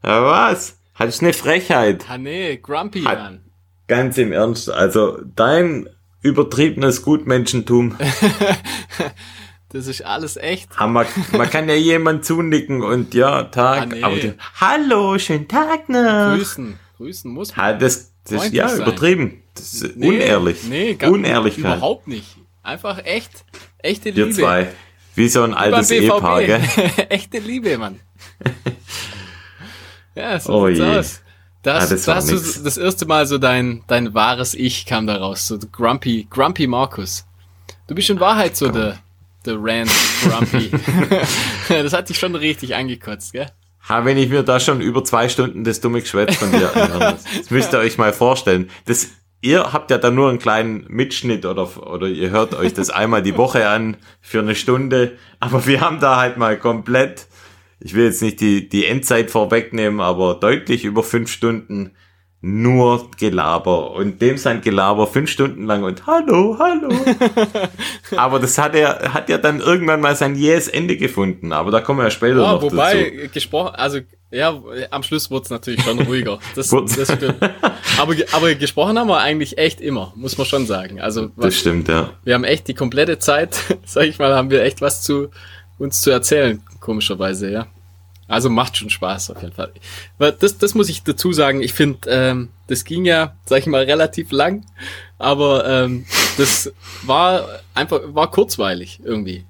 [0.03, 0.77] Ja, was?
[0.93, 2.07] Hat eine Frechheit?
[2.07, 3.45] Ha, nee, Grumpy, Mann.
[3.91, 4.69] Ganz im Ernst.
[4.69, 5.89] Also, dein
[6.21, 7.97] übertriebenes Gutmenschentum.
[9.73, 10.69] Das ist alles echt.
[10.93, 13.81] wir, man kann ja jemand zunicken und ja, Tag.
[13.83, 14.03] Ah, nee.
[14.03, 16.35] Aber du, hallo, schönen Tag noch.
[16.35, 16.77] Grüßen.
[16.97, 17.79] Grüßen muss man.
[17.79, 18.81] Das, das ist ja sein.
[18.81, 19.43] übertrieben.
[19.55, 20.63] Das ist Nee, unehrlich.
[20.65, 21.77] Nee, gar, Unehrlichkeit.
[21.77, 22.35] Überhaupt nicht.
[22.63, 23.45] Einfach echt.
[23.77, 24.35] Echte Wir Liebe.
[24.35, 24.67] zwei.
[25.15, 26.61] Wie so ein Wie altes Ehepaar, gell?
[27.09, 27.97] Echte Liebe, Mann.
[30.15, 30.85] ja, so Oh sieht's je.
[30.85, 31.21] aus.
[31.63, 32.63] Das, Ah, das das, war hast du nix.
[32.63, 35.47] das erste Mal so dein, dein wahres Ich kam da raus.
[35.47, 37.25] So Grumpy, Grumpy Markus.
[37.87, 38.97] Du bist in Wahrheit so der,
[39.45, 39.91] der Rand
[40.23, 40.71] Grumpy.
[41.69, 43.47] das hat dich schon richtig angekotzt, gell?
[43.89, 47.13] Ha, wenn ich mir da schon über zwei Stunden das dumme Geschwätz von dir anhören
[47.15, 47.23] muss.
[47.37, 48.69] Das müsst ihr euch mal vorstellen.
[48.85, 49.07] Das,
[49.41, 53.21] ihr habt ja da nur einen kleinen Mitschnitt oder, oder ihr hört euch das einmal
[53.23, 55.17] die Woche an für eine Stunde.
[55.39, 57.27] Aber wir haben da halt mal komplett,
[57.81, 61.91] ich will jetzt nicht die, die Endzeit vorwegnehmen, aber deutlich über fünf Stunden
[62.41, 63.91] nur Gelaber.
[63.91, 66.89] Und dem sein Gelaber fünf Stunden lang und hallo, hallo.
[68.15, 71.53] aber das hat er, hat ja dann irgendwann mal sein jähes Ende gefunden.
[71.53, 73.29] Aber da kommen wir ja später Ja, noch wobei, dazu.
[73.31, 73.99] gesprochen, also,
[74.31, 76.39] ja, am Schluss wurde es natürlich schon ruhiger.
[76.55, 77.35] Das, das stimmt.
[77.99, 80.99] Aber, aber gesprochen haben wir eigentlich echt immer, muss man schon sagen.
[80.99, 82.11] Also, Das was, stimmt, ja.
[82.23, 85.29] wir haben echt die komplette Zeit, sag ich mal, haben wir echt was zu
[85.77, 87.67] uns zu erzählen, komischerweise, ja.
[88.27, 89.71] Also macht schon Spaß auf jeden Fall.
[90.17, 91.61] Weil Das, das muss ich dazu sagen.
[91.61, 94.65] Ich finde, ähm, das ging ja, sag ich mal, relativ lang,
[95.17, 96.05] aber ähm,
[96.37, 96.71] das
[97.03, 99.45] war einfach war kurzweilig irgendwie.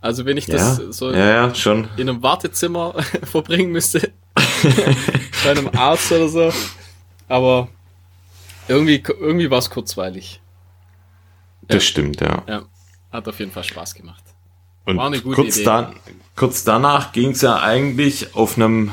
[0.00, 1.88] Also wenn ich das Ja, so ja, ja, schon.
[1.96, 4.12] in einem Wartezimmer verbringen müsste,
[5.44, 6.52] bei einem Arzt oder so,
[7.26, 7.68] aber
[8.68, 10.40] irgendwie irgendwie war es kurzweilig.
[11.62, 12.44] Das stimmt, ja.
[12.46, 12.62] Ja,
[13.10, 14.22] hat auf jeden Fall Spaß gemacht.
[14.90, 15.64] Und War eine gute kurz, Idee.
[15.64, 15.92] da,
[16.36, 18.90] kurz danach ging es ja eigentlich auf einem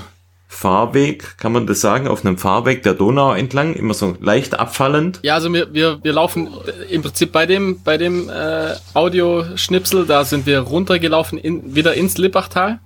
[0.48, 5.20] Fahrweg, kann man das sagen, auf einem Fahrweg der Donau entlang, immer so leicht abfallend.
[5.22, 6.50] Ja, also wir, wir, wir laufen
[6.90, 12.18] im Prinzip bei dem, bei dem äh, Audioschnipsel, da sind wir runtergelaufen, in, wieder ins
[12.18, 12.80] Lippachtal.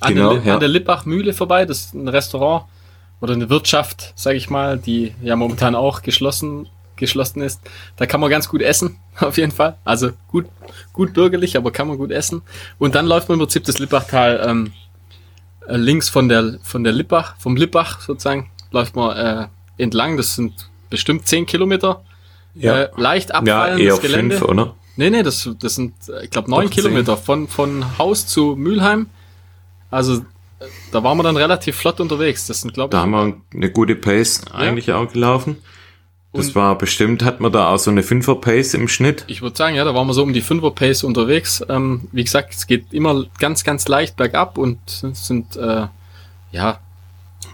[0.00, 0.54] An, Genau, der, ja.
[0.54, 1.64] an der Lippach-Mühle vorbei.
[1.64, 2.64] Das ist ein Restaurant
[3.20, 7.60] oder eine Wirtschaft, sage ich mal, die ja momentan auch geschlossen, geschlossen ist.
[7.96, 9.76] Da kann man ganz gut essen, auf jeden Fall.
[9.84, 10.46] Also gut,
[10.92, 12.42] gut bürgerlich, aber kann man gut essen.
[12.78, 14.72] Und dann läuft man im Prinzip das Lippachtal ähm,
[15.66, 20.16] äh, links von der, von der Lippach, vom Lippach sozusagen, läuft man äh, entlang.
[20.16, 22.02] Das sind bestimmt 10 Kilometer.
[22.60, 24.36] Äh, leicht ja, abfallendes eher Gelände.
[24.36, 24.74] fünf, oder?
[24.96, 26.70] Nee, nee, das, das sind, äh, ich glaube, neun zehn.
[26.82, 29.06] Kilometer von, von Haus zu Mülheim.
[29.90, 32.46] Also, äh, da waren wir dann relativ flott unterwegs.
[32.46, 35.56] Das sind, glaube Da ich, haben wir eine gute Pace eigentlich auch gelaufen.
[36.34, 39.24] Das Und- war bestimmt, hat man da auch so eine Fünfer Pace im Schnitt.
[39.26, 41.62] ich würde sagen, ja, da waren wir so um die 5er Pace unterwegs.
[41.68, 45.86] Ähm, wie gesagt, es geht immer ganz, ganz leicht bergab und es sind, äh,
[46.52, 46.78] ja,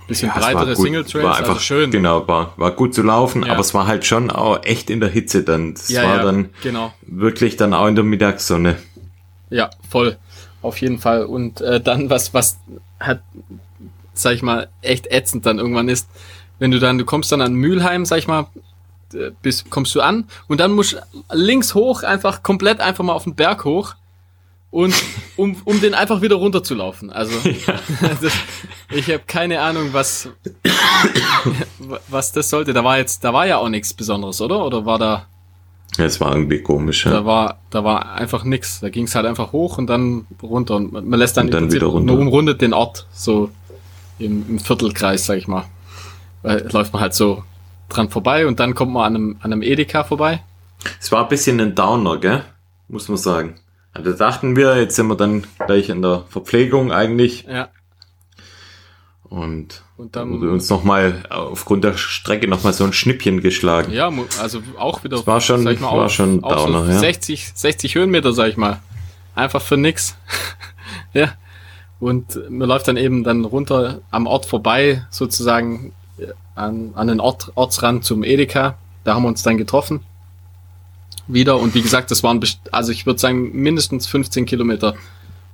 [0.06, 1.90] bisschen Ja, es breitere Single Trails, war einfach also schön.
[1.90, 3.52] Genau, war, war gut zu laufen, Ja.
[3.52, 5.74] aber es war halt schon auch echt in der Hitze dann.
[5.74, 6.92] Das Ja, war dann genau.
[7.02, 8.76] wirklich dann auch in der Mittagssonne.
[9.50, 10.16] Ja, voll.
[10.62, 11.24] Auf jeden Fall.
[11.24, 12.58] Und äh, dann was, was
[13.00, 13.22] hat,
[14.14, 16.08] sag ich mal, echt ätzend dann irgendwann ist,
[16.58, 18.46] wenn du dann, du kommst dann an Mülheim, sag ich mal,
[19.14, 20.98] äh, bis, kommst du an und dann musst du
[21.32, 23.94] links hoch, einfach komplett einfach mal auf den Berg hoch
[24.70, 24.94] und
[25.36, 27.10] um, um den einfach wieder runterzulaufen.
[27.10, 27.32] Also
[28.20, 28.32] das,
[28.90, 30.28] ich habe keine Ahnung, was
[32.08, 32.72] was das sollte.
[32.72, 34.64] Da war jetzt, da war ja auch nichts Besonderes, oder?
[34.64, 35.26] Oder war da?
[35.96, 37.12] Ja, es war irgendwie komisch, ja.
[37.12, 38.80] Da war, da war einfach nix.
[38.80, 41.54] Da ging es halt einfach hoch und dann runter und man man lässt dann, Und
[41.54, 42.12] dann wieder runter.
[42.12, 43.50] nur umrundet den Ort so
[44.18, 45.64] im, im Viertelkreis, sag ich mal.
[46.42, 47.42] Weil läuft man halt so
[47.88, 50.42] dran vorbei und dann kommt man an einem, an einem Edeka vorbei.
[51.00, 52.44] Es war ein bisschen ein Downer, gell?
[52.88, 53.56] Muss man sagen.
[53.92, 57.68] Also dachten wir, jetzt sind wir dann gleich in der Verpflegung eigentlich Ja.
[59.24, 63.92] und Und da dann wurde uns nochmal aufgrund der Strecke nochmal so ein Schnippchen geschlagen.
[63.92, 65.16] Ja, also auch wieder.
[65.16, 66.98] Das war schon- sag ich mal, war auch, schon auch so Downer, ja.
[66.98, 68.80] 60, 60 Höhenmeter, sag ich mal.
[69.34, 70.16] Einfach für nix.
[71.12, 71.32] ja.
[72.00, 75.92] Und man läuft dann eben dann runter am Ort vorbei, sozusagen
[76.54, 78.76] an, an den Ort, Ortsrand zum Edeka.
[79.04, 80.00] Da haben wir uns dann getroffen.
[81.26, 81.58] Wieder.
[81.58, 82.40] Und wie gesagt, das waren,
[82.72, 84.94] also ich würde sagen, mindestens 15 Kilometer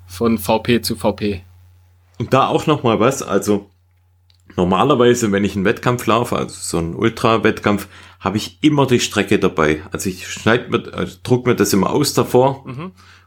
[0.06, 1.42] von VP zu VP.
[2.18, 3.68] Und da auch nochmal was, also
[4.56, 7.88] normalerweise, wenn ich einen Wettkampf laufe, also so einen Ultra-Wettkampf,
[8.20, 9.82] habe ich immer die Strecke dabei.
[9.92, 12.64] Also ich schneid mir, also druck mir das immer aus davor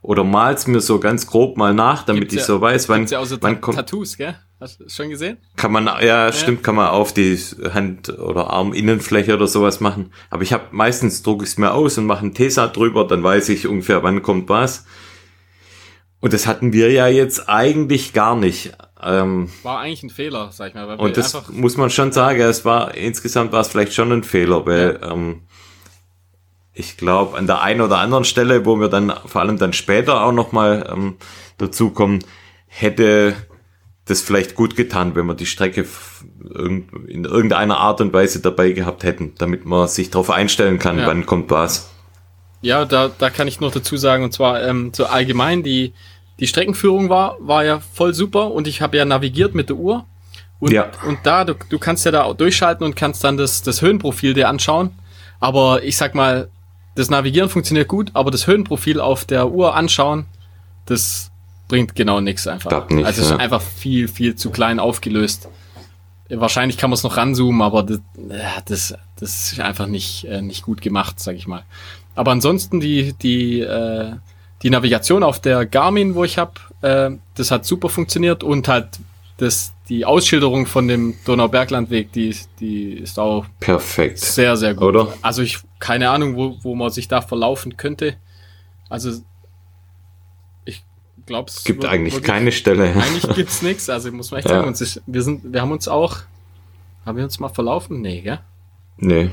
[0.02, 2.28] oder mal's mir so ganz grob mal nach, damit Mhm.
[2.30, 4.36] Gibt's ich ja- so weiß, wann, ja so wann kommt, Tattoos, gell?
[4.60, 5.38] Hast du das schon gesehen?
[5.56, 7.38] kann man, ja, stimmt, kann man auf die
[7.74, 10.12] Hand- oder Arminnenfläche oder sowas machen.
[10.32, 13.24] Aber ich habe meistens drucke ich es mir aus und mache einen Tesa drüber, dann
[13.24, 14.86] weiß ich ungefähr, wann kommt was.
[16.20, 18.74] Und das hatten wir ja jetzt eigentlich gar nicht.
[19.00, 20.96] Ähm, War eigentlich ein Fehler, sag ich mal.
[20.96, 24.66] Und das muss man schon sagen, es war insgesamt war es vielleicht schon ein Fehler,
[24.66, 25.44] weil ähm,
[26.74, 30.24] ich glaube, an der einen oder anderen Stelle, wo wir dann vor allem dann später
[30.24, 31.18] auch nochmal ähm,
[31.60, 32.24] dazu kommen,
[32.66, 33.36] hätte
[34.08, 35.86] das vielleicht gut getan, wenn wir die Strecke
[36.56, 41.08] in irgendeiner Art und Weise dabei gehabt hätten, damit man sich darauf einstellen kann, Ja.
[41.08, 41.90] wann kommt was.
[42.62, 45.94] Ja, da, da kann ich noch dazu sagen, und zwar ähm, so allgemein, die,
[46.40, 50.06] die Streckenführung war, war ja voll super und ich habe ja navigiert mit der Uhr.
[50.60, 50.90] Und, Ja.
[51.06, 54.34] und da, du, du kannst ja da auch durchschalten und kannst dann das, das Höhenprofil
[54.34, 54.92] dir anschauen.
[55.40, 56.50] Aber ich sag mal,
[56.96, 60.26] das Navigieren funktioniert gut, aber das Höhenprofil auf der Uhr anschauen,
[60.88, 61.30] das
[61.68, 62.70] bringt genau nichts einfach.
[62.70, 63.36] Klappt nicht, also es ja.
[63.36, 65.50] ist einfach viel, viel zu klein aufgelöst.
[66.30, 68.00] Wahrscheinlich kann man es noch ranzoomen, aber das,
[68.30, 71.64] ja, das, das ist einfach nicht, äh, nicht gut gemacht, sag ich mal.
[72.16, 74.14] Aber ansonsten die, die, äh,
[74.64, 78.88] die Navigation auf der Garmin, wo ich habe, äh, das hat super funktioniert und halt
[79.38, 84.20] das, die Ausschilderung von dem Donauberglandweg, die, die ist auch Perfekt.
[84.20, 84.96] sehr, sehr gut.
[84.96, 85.14] Oder?
[85.22, 88.16] Also ich, keine Ahnung, wo, wo man sich da verlaufen könnte.
[88.90, 89.12] Also
[91.30, 92.86] es Gibt wird eigentlich wirklich- keine Stelle.
[92.94, 93.90] Eigentlich gibt's nichts.
[93.90, 94.56] Also muss man echt Ja.
[94.58, 96.18] sagen, uns ist, wir sind, wir haben uns auch,
[97.06, 98.02] haben wir uns mal verlaufen?
[98.02, 98.40] Nee, gell?
[98.98, 99.30] Nee.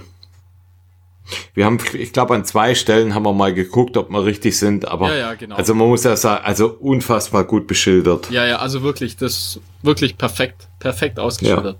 [1.54, 4.86] Wir haben, ich glaube, an zwei Stellen haben wir mal geguckt, ob wir richtig sind,
[4.86, 5.56] aber Ja, ja, genau.
[5.56, 8.30] also man muss ja sagen, also unfassbar gut beschildert.
[8.30, 11.78] Ja, ja, also wirklich, das wirklich perfekt, perfekt ausgeschildert.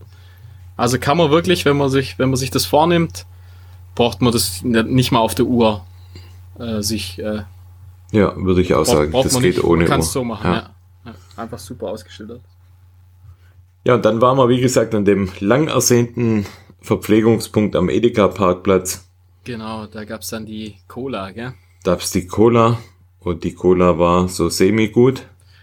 [0.78, 3.26] Also kann man wirklich, wenn man sich, wenn man sich das vornimmt,
[3.94, 5.84] braucht man das nicht mal auf der Uhr
[6.58, 7.42] äh, sich äh,
[8.14, 9.10] Ja, würde ich auch braucht, sagen.
[9.10, 10.12] braucht Das man geht nicht, ohne man kann es Uhr.
[10.12, 10.74] so machen, ja.
[11.04, 11.14] ja.
[11.36, 12.40] Einfach super ausgeschildert.
[13.84, 16.46] ja, und dann waren wir, wie gesagt, an dem lang ersehnten
[16.80, 19.08] Verpflegungspunkt am Edeka-Parkplatz.
[19.44, 21.54] Genau, da gab's dann die Cola, gell?
[21.82, 22.78] Da gab's die Cola
[23.20, 25.22] und die Cola war so semi-gut,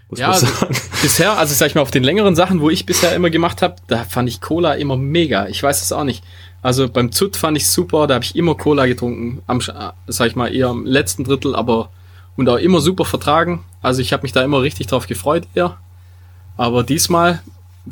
[0.10, 0.76] muss Ja, man also, sagen.
[1.02, 3.76] bisher, also sag ich mal, auf den längeren Sachen, wo ich bisher immer gemacht habe,
[3.88, 5.48] da fand ich Cola immer mega.
[5.48, 6.24] Ich weiß es auch nicht.
[6.62, 9.42] Also beim Zut fand ich super, da habe ich immer Cola getrunken.
[9.48, 11.90] Am, sag ich mal, eher im letzten Drittel, aber
[12.42, 13.64] und auch immer super vertragen.
[13.82, 15.78] Also ich habe mich da immer richtig drauf gefreut, eher.
[16.58, 17.42] Aber diesmal,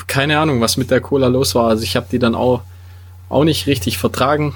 [0.08, 1.68] keine Ahnung, was mit der Cola los war.
[1.68, 2.62] Also ich habe die dann auch,
[3.30, 4.56] auch nicht richtig vertragen.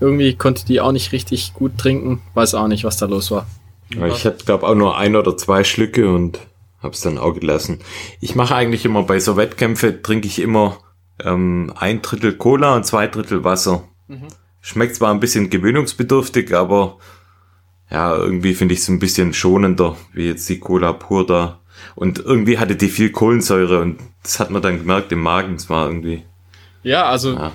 [0.00, 2.20] Irgendwie konnte die auch nicht richtig gut trinken.
[2.34, 3.46] Weiß auch nicht, was da los war.
[3.90, 6.40] Ich hatte, glaube auch nur ein oder zwei Schlücke und
[6.82, 7.78] hab's dann auch gelassen.
[8.20, 10.78] Ich mache eigentlich immer bei so Wettkämpfe, trinke ich immer
[11.24, 13.84] ähm, ein Drittel Cola und zwei Drittel Wasser.
[14.60, 16.98] Schmeckt zwar ein bisschen gewöhnungsbedürftig, aber
[17.90, 21.58] ja, irgendwie finde ich es ein bisschen schonender, wie jetzt die Cola pur da.
[21.94, 25.54] Und irgendwie hatte die viel Kohlensäure und das hat man dann gemerkt im Magen.
[25.54, 26.22] Es war irgendwie,
[26.82, 27.52] Ja, also ja,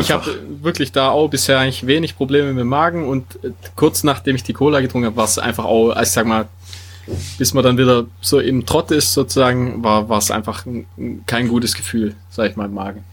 [0.00, 0.24] Ich habe
[0.62, 4.42] wirklich da auch bisher eigentlich wenig Probleme mit dem Magen und äh, kurz nachdem ich
[4.42, 6.48] die Cola getrunken habe, war es einfach auch, also ich sag mal,
[7.38, 11.74] bis man dann wieder so im Trott ist sozusagen, war es einfach ein- kein gutes
[11.74, 13.04] Gefühl, sag ich mal, im Magen.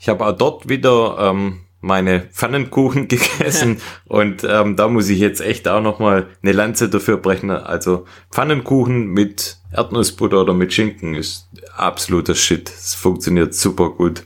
[0.00, 5.40] Ich habe auch dort wieder ähm, meine Pfannenkuchen gegessen und ähm, da muss ich jetzt
[5.40, 7.50] echt auch nochmal eine Lanze dafür brechen.
[7.50, 12.68] Also Pfannenkuchen mit Erdnussbutter oder mit Schinken ist absoluter Shit.
[12.70, 14.24] Es funktioniert super gut.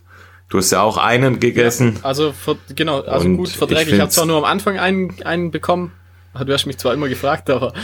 [0.50, 1.98] Du hast ja auch einen gegessen.
[2.02, 3.88] Also, ver, genau, also Und gut ich verträglich.
[3.88, 5.92] Ich, habe find's- zwar nur am Anfang einen, einen bekommen.
[6.42, 7.74] Du hast mich zwar immer gefragt, aber,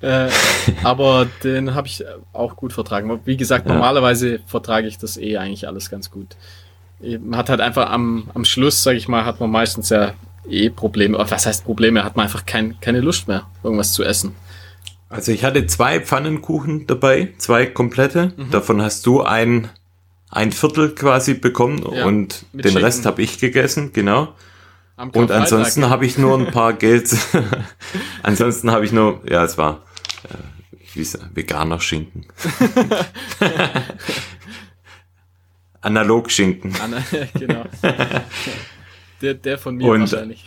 [0.00, 0.28] äh,
[0.82, 3.20] aber den habe ich auch gut vertragen.
[3.24, 3.74] Wie gesagt, Ja.
[3.74, 6.36] normalerweise vertrage ich das eh eigentlich alles ganz gut.
[7.00, 10.14] Man hat halt einfach am, am Schluss, sage ich mal, hat man meistens ja
[10.48, 11.18] eh Probleme.
[11.18, 12.04] Was heißt Probleme?
[12.04, 14.34] Hat man einfach kein, keine Lust mehr, irgendwas zu essen.
[15.08, 18.32] Also ich hatte zwei Pfannenkuchen dabei, zwei komplette.
[18.36, 18.50] Mhm.
[18.50, 19.68] Davon hast du ein,
[20.30, 22.84] ein Viertel quasi bekommen Ja, und den Schinken.
[22.84, 24.34] Rest habe ich gegessen, genau.
[24.96, 27.16] Und ansonsten habe ich nur ein paar Geld.
[28.22, 29.84] ansonsten habe ich nur, ja, es war
[30.24, 30.34] äh,
[30.94, 31.30] wie ist er?
[31.32, 32.26] veganer Schinken.
[35.80, 36.74] Analog Schinken.
[36.82, 37.02] Anna,
[37.38, 37.64] genau.
[39.22, 40.44] der, der von mir Und- wahrscheinlich.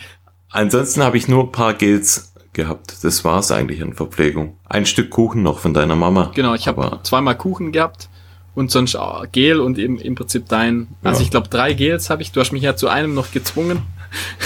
[0.50, 3.02] Ansonsten habe ich nur ein paar Gels gehabt.
[3.04, 4.58] Das war's eigentlich an Verpflegung.
[4.68, 6.30] Ein Stück Kuchen noch von deiner Mama.
[6.34, 8.10] Genau, ich habe zweimal Kuchen gehabt
[8.54, 10.88] und sonst auch Gel und eben im Prinzip dein.
[11.02, 11.24] Also Ja.
[11.24, 12.32] ich glaube drei Gels habe ich.
[12.32, 13.80] Du hast mich ja zu einem noch gezwungen.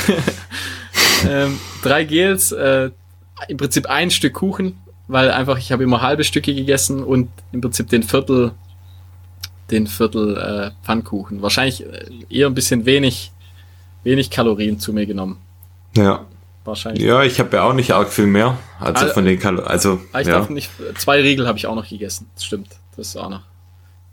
[1.28, 2.90] ähm, drei Gels, äh,
[3.48, 4.78] im Prinzip ein Stück Kuchen,
[5.08, 8.52] weil einfach ich habe immer halbe Stücke gegessen und im Prinzip den Viertel,
[9.70, 11.42] den Viertel äh, Pfannkuchen.
[11.42, 13.32] Wahrscheinlich äh, eher ein bisschen wenig,
[14.04, 15.38] wenig Kalorien zu mir genommen.
[15.96, 16.24] Ja.
[16.64, 17.04] Wahrscheinlich.
[17.04, 18.58] Ja, ich habe ja auch nicht arg viel mehr.
[18.80, 20.44] Also Also- von den Kalo also Ah, ich ja.
[20.50, 20.70] nicht.
[20.98, 22.28] Zwei Riegel habe ich auch noch gegessen.
[22.34, 22.68] Das stimmt.
[22.96, 23.42] Das ist auch noch.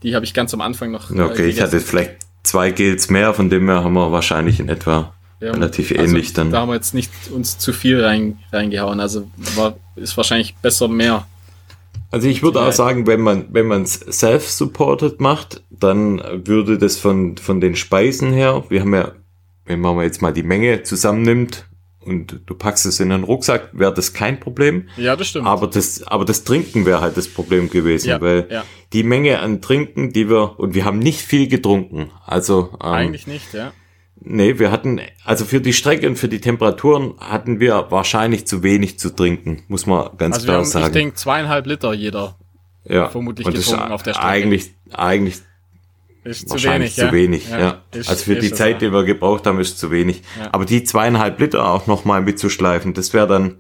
[0.04, 1.10] Die habe ich ganz am Anfang noch.
[1.10, 4.70] äh, Okay, ich hatte vielleicht zwei Gels mehr, von dem her haben wir wahrscheinlich in
[4.70, 6.52] etwa Ja, relativ also ähnlich dann.
[6.52, 9.00] Da haben wir jetzt nicht uns zu viel rein, reingehauen.
[9.00, 11.26] Also war, ist wahrscheinlich besser mehr.
[12.14, 17.00] Also ich würde auch sagen, wenn man wenn man es self-supported macht, dann würde das
[17.00, 19.14] von von den Speisen her, wir haben ja,
[19.66, 21.66] wenn man jetzt mal die Menge zusammennimmt
[22.06, 24.90] und du packst es in einen Rucksack, wäre das kein Problem.
[24.96, 25.48] Ja, das stimmt.
[25.48, 28.64] Aber das, aber das Trinken wäre halt das Problem gewesen, Ja, weil ja.
[28.92, 32.12] die Menge an Trinken, die wir, und wir haben nicht viel getrunken.
[32.28, 33.74] Also, ähm, Eigentlich nicht, ja.
[34.24, 38.64] Nee, wir hatten, also für die Strecke und für die Temperaturen hatten wir wahrscheinlich zu
[38.64, 40.94] wenig zu trinken, muss man ganz Also wir klar haben, ich sagen.
[40.94, 42.36] denke, zweieinhalb Liter jeder
[42.86, 43.10] ja.
[43.10, 44.28] vermutlich und getrunken auf der Strecke.
[44.30, 45.36] Eigentlich, eigentlich
[46.24, 47.10] ist zu wahrscheinlich wenig.
[47.10, 47.60] zu wenig, ja.
[47.60, 47.82] ja.
[47.92, 48.88] Ist- also für die Zeit, ja.
[48.88, 50.22] die wir gebraucht haben, ist zu wenig.
[50.40, 50.50] Ja.
[50.52, 53.56] Aber die zweieinhalb Liter auch nochmal mitzuschleifen, das wäre dann,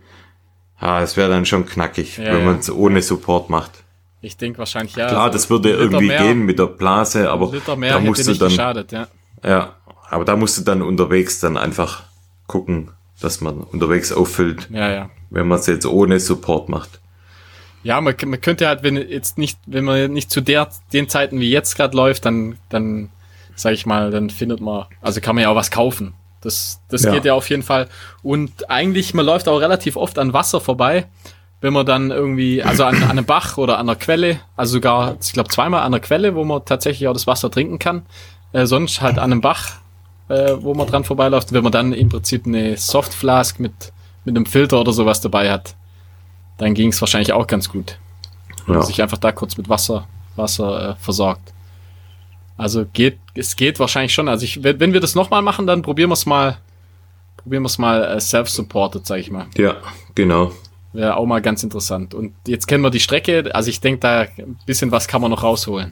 [0.82, 3.72] ja, das wäre dann schon knackig, wenn man es ohne Support macht.
[4.22, 5.08] Ich denke wahrscheinlich, ja.
[5.08, 8.08] Klar, also das würde irgendwie mehr, gehen mit der Blase, aber Liter mehr da hätte
[8.08, 9.08] musst du nicht dann, geschadet, ja.
[9.44, 9.76] ja,
[10.14, 12.04] aber da musst du dann unterwegs dann einfach
[12.48, 12.90] gucken,
[13.22, 15.10] dass man unterwegs auffüllt, Ja, ja.
[15.30, 17.00] wenn man es jetzt ohne Support macht.
[17.84, 21.40] Ja, man, man könnte halt, wenn jetzt nicht, wenn man nicht zu der, den Zeiten
[21.40, 23.10] wie jetzt gerade läuft, dann, dann,
[23.56, 26.14] sag ich mal, dann findet man, also kann man ja auch was kaufen.
[26.42, 27.12] Das, das Ja.
[27.14, 27.88] geht ja auf jeden Fall.
[28.22, 31.06] Und eigentlich, man läuft auch relativ oft an Wasser vorbei,
[31.62, 35.16] wenn man dann irgendwie, also an, an einem Bach oder an einer Quelle, also sogar,
[35.22, 38.06] ich glaube zweimal an einer Quelle, wo man tatsächlich auch das Wasser trinken kann.
[38.52, 39.72] Äh, sonst halt an einem Bach,
[40.30, 43.92] äh, wo man dran vorbeiläuft, wenn man dann im Prinzip eine Softflask mit,
[44.26, 45.76] mit einem Filter oder sowas dabei hat,
[46.58, 47.98] dann ging es wahrscheinlich auch ganz gut
[48.68, 48.82] Ja.
[48.84, 51.54] sich einfach da kurz mit Wasser, Wasser äh, versorgt.
[52.58, 54.30] Also geht, es geht wahrscheinlich schon.
[54.30, 56.58] Also ich, wenn, wenn wir das nochmal machen, dann probieren wir es mal,
[57.38, 59.48] probieren wir es mal äh, self-supported, sag ich mal.
[59.58, 59.78] Ja,
[60.16, 60.52] genau.
[60.94, 62.14] Wäre auch mal ganz interessant.
[62.14, 65.32] Und jetzt kennen wir die Strecke, also ich denke, da ein bisschen was kann man
[65.32, 65.92] noch rausholen.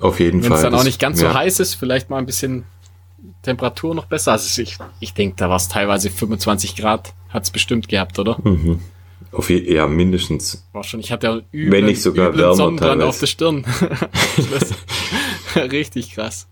[0.00, 0.58] Auf jeden Wenn Fall.
[0.58, 1.30] es dann auch nicht ganz ja.
[1.30, 2.64] so heiß ist, vielleicht mal ein bisschen
[3.42, 4.32] Temperatur noch besser.
[4.32, 8.38] Also ich, ich denke, da war es teilweise 25 Grad, hat es bestimmt gehabt, oder?
[9.32, 10.68] Auf je, ja, mindestens.
[10.72, 13.64] War schon, ich hatte ja üblen, Wenn nicht sogar wärmer Sonnenbrand auf der Stirn.
[15.56, 16.48] Richtig krass.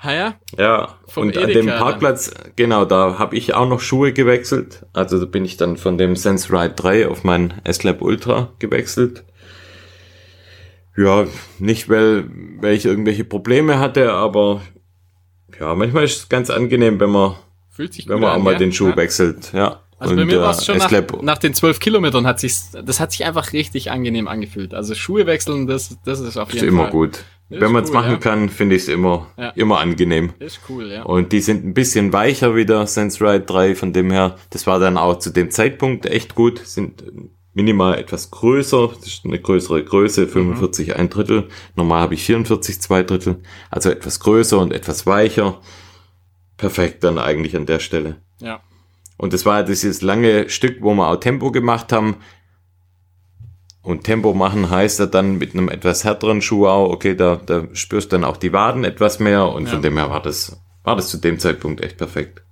[0.00, 1.78] Ha ja, Ja, und an Edeka dem dann.
[1.80, 4.86] Parkplatz, genau, da habe ich auch noch Schuhe gewechselt.
[4.92, 9.24] Also da bin ich dann von dem Sense Ride 3 auf mein S-Lab Ultra gewechselt.
[10.96, 11.26] Ja,
[11.58, 12.30] nicht weil,
[12.60, 14.62] weil ich irgendwelche Probleme hatte, aber
[15.60, 17.36] ja, manchmal ist es ganz angenehm, wenn man,
[17.70, 18.58] fühlt sich wenn man auch mal ja?
[18.58, 18.96] den Schuh ja.
[18.96, 19.52] wechselt.
[19.52, 19.80] Ja.
[20.00, 22.54] Also bei mir war es äh, schon nach, S-Lab- nach den zwölf Kilometern hat sich
[22.72, 24.72] das hat sich einfach richtig angenehm angefühlt.
[24.72, 27.24] Also Schuhe wechseln, das, das ist auf ist jeden immer Fall gut.
[27.50, 28.16] Ist Wenn man es cool, machen ja.
[28.18, 29.48] kann, finde ich es immer, Ja.
[29.56, 30.34] immer angenehm.
[30.38, 31.02] Ist cool, ja.
[31.04, 34.66] Und die sind ein bisschen weicher wie der Sense Ride 3, von dem her, das
[34.66, 37.02] war dann auch zu dem Zeitpunkt echt gut, sind
[37.58, 42.80] minimal etwas größer, das ist eine größere Größe, 45 ein Drittel, normal habe ich 44
[42.80, 45.60] zwei Drittel, also etwas größer und etwas weicher.
[46.56, 48.22] Perfekt dann eigentlich an der Stelle.
[48.40, 48.60] ja.
[49.20, 52.18] Und das war dieses lange Stück, wo wir auch Tempo gemacht haben.
[53.82, 57.64] Und Tempo machen heißt ja dann mit einem etwas härteren Schuh auch, okay, da, da
[57.72, 59.72] spürst du dann auch die Waden etwas mehr und Ja.
[59.72, 62.42] von dem her war das, war das zu dem Zeitpunkt echt perfekt.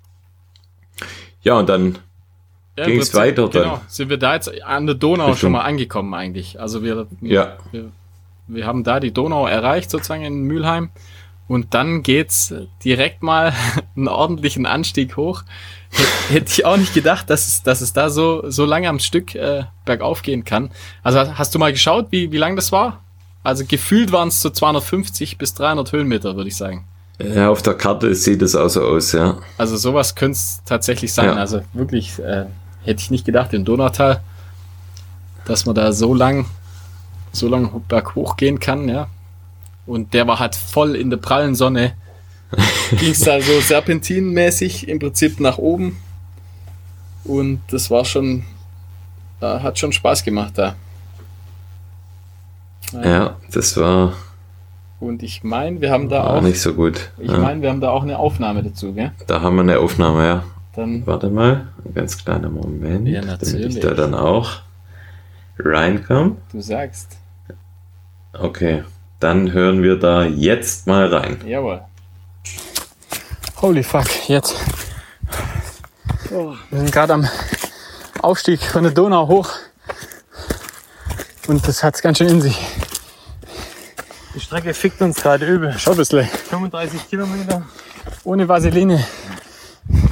[1.42, 1.98] Ja, und dann
[2.78, 3.62] Ja, Ging's Prinzip, weiter dann?
[3.62, 6.60] Genau, sind wir da jetzt an der Donau Richtung- schon mal angekommen eigentlich.
[6.60, 7.56] Also wir, Ja.
[7.72, 7.90] wir,
[8.48, 10.90] wir haben da die Donau erreicht, sozusagen in Mülheim.
[11.48, 12.52] Und dann geht's
[12.84, 13.52] direkt mal
[13.96, 15.42] einen ordentlichen Anstieg hoch.
[16.28, 19.34] Hätte ich auch nicht gedacht, dass es, dass es da so, so lange am Stück
[19.36, 20.70] äh, bergauf gehen kann.
[21.02, 23.00] Also hast du mal geschaut, wie, wie lang das war?
[23.44, 26.84] Also gefühlt waren es so 250 bis 300 Höhenmeter, würde ich sagen.
[27.20, 29.38] ja, auf der Karte sieht es auch so aus, ja.
[29.56, 31.26] Also sowas könnte es tatsächlich sein.
[31.26, 31.34] Ja.
[31.36, 32.46] Also wirklich, äh,
[32.86, 34.20] hätte ich nicht gedacht im Donautal,
[35.44, 36.46] dass man da so lang,
[37.32, 39.08] so lang berghoch gehen kann, ja.
[39.86, 41.94] Und der war halt voll in der prallen Sonne.
[42.98, 45.96] Ging es da so serpentinmäßig im Prinzip nach oben.
[47.24, 48.44] Und das war schon,
[49.40, 50.76] äh, hat schon Spaß gemacht da.
[52.92, 54.14] Ja, das war
[55.00, 57.10] Und ich meine, wir haben da auch auch, nicht so gut.
[57.18, 59.12] ich Ja, meine, wir haben da auch eine Aufnahme dazu, gell?
[59.26, 60.44] da haben wir eine Aufnahme, ja.
[60.76, 63.76] Dann Warte mal, ein ganz kleiner Moment, Ja, damit natürlich.
[63.76, 64.60] ich da dann auch
[65.58, 66.36] reinkomme.
[66.52, 67.16] du sagst,
[68.34, 68.84] Okay,
[69.18, 71.38] dann hören wir da jetzt mal rein.
[71.46, 71.80] jawohl.
[73.62, 74.54] Holy fuck, jetzt.
[76.28, 77.26] Wir sind gerade am
[78.20, 79.48] Aufstieg von der Donau hoch.
[81.46, 82.58] Und das hat's ganz schön in sich.
[84.34, 85.74] Die Strecke fickt uns gerade übel.
[85.78, 86.26] Schau ein bisschen.
[86.26, 87.62] 35 Kilometer
[88.24, 89.02] Ohne Vaseline.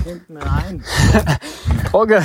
[0.04, 0.84] Hinten rein.
[1.92, 2.22] Roger.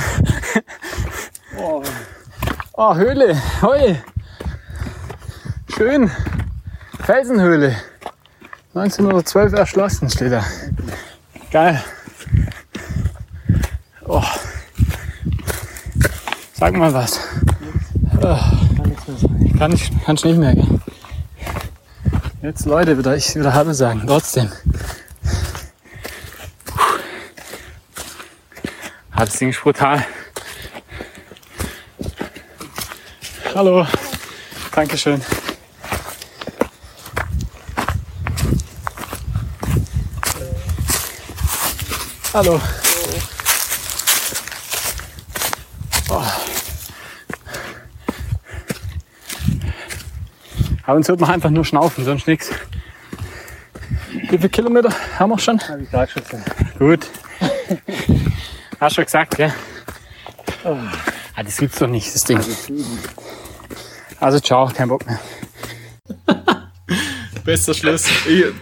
[2.74, 3.36] Oh, Höhle.
[3.62, 3.96] Hoi.
[5.76, 6.10] Schön.
[7.02, 7.76] Felsenhöhle.
[8.74, 10.44] 1912 erschlossen steht da.
[11.50, 11.82] Geil.
[14.06, 14.22] Oh.
[16.54, 17.18] Sag mal was.
[18.22, 18.38] Oh.
[19.58, 20.80] Kann ich, kann ich nicht mehr, gell?
[22.42, 24.04] Jetzt Leute, wieder ich wieder Hallo sagen.
[24.06, 24.50] Trotzdem.
[29.20, 30.02] Ah, das Ding ist brutal.
[33.54, 33.86] Hallo.
[34.74, 35.20] Dankeschön.
[42.32, 42.58] Hallo.
[46.08, 46.22] Oh.
[50.86, 52.48] Aber uns hört man einfach nur schnaufen, sonst nichts.
[54.30, 55.60] Wie viele Kilometer haben wir schon?
[56.78, 57.06] Gut.
[58.80, 59.52] Hast schon gesagt, gell?
[60.64, 62.40] Ah, das gibt's doch nicht, das Ding.
[64.18, 65.20] Also ciao, kein Bock mehr.
[67.44, 68.06] Bester Schluss,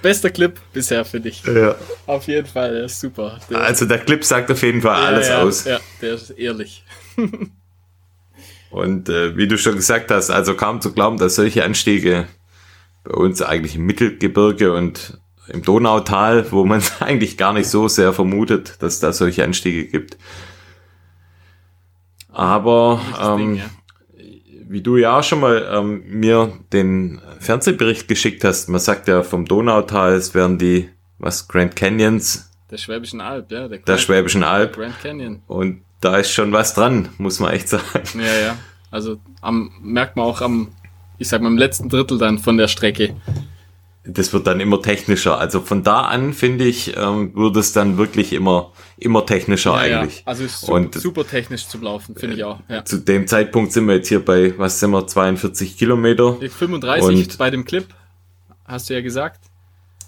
[0.02, 1.42] bester Clip bisher für dich.
[1.44, 1.74] Ja.
[2.06, 3.38] Auf jeden Fall, der ist super.
[3.50, 5.64] Der, Also der Clip sagt auf jeden Fall alles ja, ja, aus.
[5.64, 6.84] Ja, der ist ehrlich.
[8.70, 12.28] Und äh, wie du schon gesagt hast, also kaum zu glauben, dass solche Anstiege
[13.04, 15.17] bei uns eigentlich im Mittelgebirge und
[15.48, 19.86] im Donautal, wo man es eigentlich gar nicht so sehr vermutet, dass da solche Anstiege
[19.86, 20.16] gibt.
[22.30, 23.64] Aber Das Ding, ähm, ja.
[24.68, 29.22] wie du ja auch schon mal ähm, mir den Fernsehbericht geschickt hast, man sagt ja
[29.22, 30.88] vom Donautal, es wären die,
[31.18, 33.66] was, Grand Canyons Der Schwäbischen Alb, ja.
[33.66, 34.76] Der, der Schwäbischen Alb.
[34.76, 35.42] Grand Canyon.
[35.46, 38.08] Und da ist schon was dran, muss man echt sagen.
[38.14, 38.56] Ja, ja.
[38.90, 40.68] Also am, merkt man auch am,
[41.18, 43.16] ich sag mal, im letzten Drittel dann von der Strecke.
[44.10, 45.38] Das wird dann immer technischer.
[45.38, 49.98] Also von da an, finde ich, ähm, wird es dann wirklich immer, immer technischer Ja,
[50.00, 50.18] eigentlich.
[50.20, 50.22] Ja.
[50.26, 52.60] Also ist super, Und super technisch zu laufen, finde ich auch.
[52.68, 52.84] Ja.
[52.84, 56.36] zu dem Zeitpunkt sind wir jetzt hier bei, was sind wir, 42 Kilometer?
[56.40, 57.86] 35 Und- bei dem Clip,
[58.64, 59.40] hast du ja gesagt.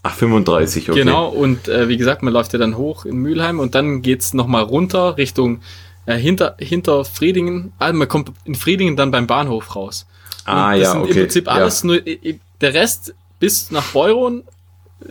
[0.03, 1.01] Ach, 35, okay.
[1.01, 4.33] Genau, und äh, wie gesagt, man läuft ja dann hoch in Mülheim und dann geht's
[4.33, 5.61] noch nochmal runter Richtung
[6.07, 7.75] äh, hinter, hinter Friedingen.
[7.79, 10.07] Also man kommt in Friedingen dann beim Bahnhof raus.
[10.47, 11.11] Ah, Und das ja, sind okay.
[11.11, 11.53] im Prinzip ja.
[11.53, 14.45] alles nur, i- i- der Rest bis nach Beuron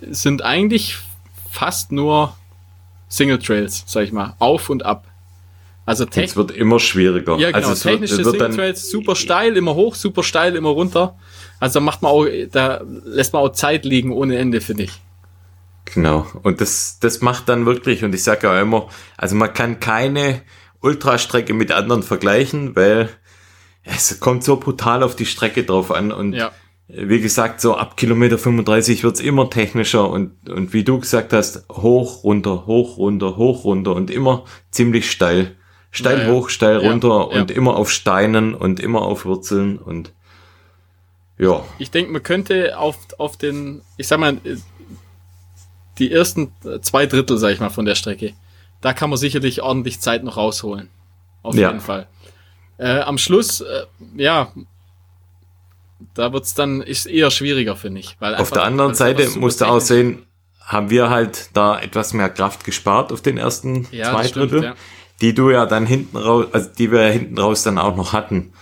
[0.09, 0.97] sind eigentlich
[1.51, 2.37] fast nur
[3.09, 5.05] Single Trails, sag ich mal, auf und ab.
[5.85, 7.37] Also Es wird immer schwieriger.
[7.39, 10.21] ja genau, also es wird, technische es wird Single Trails, super steil, immer hoch, super
[10.21, 11.17] steil, immer runter.
[11.59, 14.91] Also da macht man auch, da lässt man auch Zeit liegen ohne Ende, finde ich.
[15.85, 16.27] Genau.
[16.43, 20.43] Und das, das macht dann wirklich, und ich sage ja immer, also man kann keine
[20.81, 23.09] Ultrastrecke mit anderen vergleichen, weil
[23.83, 26.11] es kommt so brutal auf die Strecke drauf an.
[26.11, 26.51] Und Ja.
[26.91, 31.65] Wie gesagt, so ab Kilometer 35 wird's immer technischer und, und wie du gesagt hast,
[31.71, 35.55] hoch, runter, hoch, runter, hoch, runter und immer ziemlich steil.
[35.91, 36.31] Steil Ja, ja.
[36.33, 37.41] hoch, steil Ja, runter ja.
[37.41, 40.13] und immer auf Steinen und immer auf Wurzeln und
[41.37, 44.37] ja, Ich denke, man könnte auf, auf den, ich sag mal,
[45.97, 48.33] die ersten zwei Drittel, sag ich mal, von der Strecke,
[48.81, 50.89] da kann man sicherlich ordentlich Zeit noch rausholen.
[51.43, 51.69] Auf Ja.
[51.69, 52.07] jeden Fall.
[52.77, 53.83] Äh, am Schluss, äh,
[54.17, 54.51] ja,
[56.13, 58.15] da wird's dann, ist eher schwieriger, finde ich.
[58.19, 60.25] Weil Auf der anderen es Seite musst du auch sehen,
[60.61, 64.63] haben wir halt da etwas mehr Kraft gespart auf den ersten Ja, zwei stimmt, Drittel,
[64.63, 64.75] ja.
[65.21, 68.53] die du ja dann hinten raus, also die wir hinten raus dann auch noch hatten.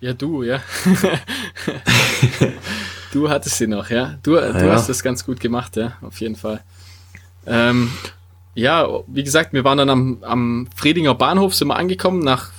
[0.00, 0.60] Ja, du, ja.
[3.12, 4.18] du hattest sie noch, ja.
[4.22, 4.72] Du, du ja.
[4.72, 6.62] hast das ganz gut gemacht, ja, auf jeden Fall.
[7.46, 7.90] Ähm,
[8.54, 12.50] ja, wie gesagt, wir waren dann am, am Friedinger Bahnhof, sind wir angekommen, nach,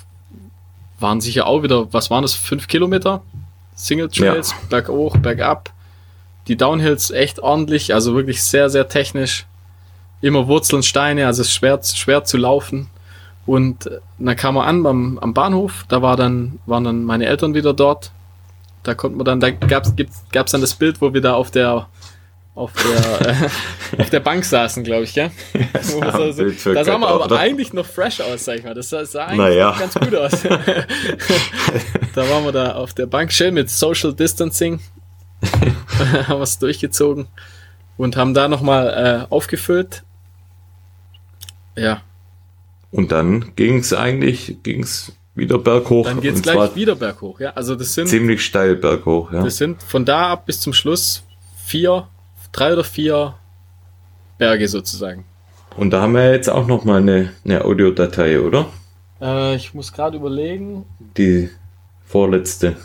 [0.99, 3.23] waren sicher auch wieder, was waren das, fünf Kilometer?
[3.77, 5.71] Single Trails, berghoch, bergab.
[6.47, 9.45] Die Downhills echt ordentlich, also wirklich sehr, sehr technisch.
[10.19, 12.89] Immer Wurzeln, Steine, also es ist schwer, schwer zu laufen.
[13.45, 17.27] Und äh, dann kam man an beim, am Bahnhof, da war dann, waren dann meine
[17.27, 18.11] Eltern wieder dort.
[18.81, 21.51] Da konnten wir dann, da gab's, gibt's, gab's dann das Bild, wo wir da auf
[21.51, 21.87] der,
[22.57, 23.49] auf der, äh,
[24.01, 25.29] auf der Bank saßen, glaube ich, ja.
[25.91, 27.39] Wo wir Ja, so, so, Bild für da sah man aber oder?
[27.39, 28.73] eigentlich noch fresh aus, sag ich mal.
[28.73, 29.75] Das sah, sah eigentlich Naja.
[29.77, 30.31] ganz gut aus.
[32.15, 34.79] da waren wir da auf der Bank schön mit Social Distancing.
[36.27, 37.27] haben wir es durchgezogen
[37.95, 40.03] und haben da nochmal äh, aufgefüllt.
[41.75, 42.01] Ja,
[42.89, 46.05] Und dann ging's eigentlich, ging's wieder berghoch.
[46.07, 47.39] dann geht's und gleich wieder berghoch.
[47.39, 49.43] Ja, also das sind, ziemlich steil berghoch, ja.
[49.43, 51.23] das sind von da ab bis zum Schluss
[51.63, 52.07] vier,
[52.51, 53.35] drei oder vier
[54.37, 55.25] Berge sozusagen.
[55.75, 58.67] Und da haben wir jetzt auch noch mal eine, eine Audiodatei, oder?
[59.21, 60.85] Äh, ich muss gerade überlegen.
[61.17, 61.49] Die
[62.05, 62.77] vorletzte.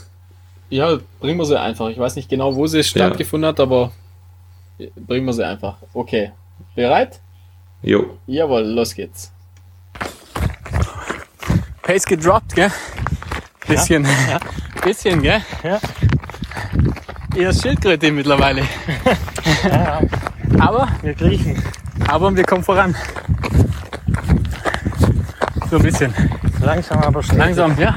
[0.68, 1.88] Ja, bringen wir sie einfach.
[1.88, 3.92] Ich weiß nicht genau, wo sie stattgefunden hat, aber
[4.96, 5.76] bringen wir sie einfach.
[5.92, 6.32] Okay.
[6.74, 7.20] Bereit?
[7.82, 8.18] Jo.
[8.26, 9.32] Jawohl, los geht's.
[11.82, 12.70] Pace gedroppt, gell?
[13.66, 14.06] Bisschen,
[14.84, 15.42] bisschen, gell?
[15.62, 15.80] Ja.
[17.34, 18.62] Eher Schildkröte mittlerweile.
[20.58, 21.62] Aber, Wir kriechen.
[22.08, 22.94] aber wir kommen voran.
[25.70, 26.12] So ein bisschen.
[26.60, 27.38] Langsam, aber schnell.
[27.38, 27.94] Langsam, ja.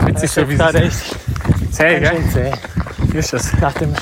[0.00, 1.16] Schwitzig Das so ist wie gerade echt
[1.70, 2.22] zäh, gell?
[2.32, 2.52] zäh.
[3.18, 3.52] Ist das.
[3.60, 3.92] Nach dem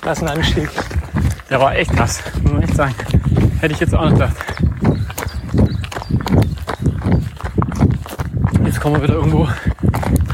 [0.00, 0.68] krassen Anstieg.
[1.48, 2.94] Der war echt krass, muss man echt sagen.
[3.60, 4.36] Hätte ich jetzt auch nicht gedacht.
[8.64, 9.54] Jetzt kommen wir wieder irgendwo an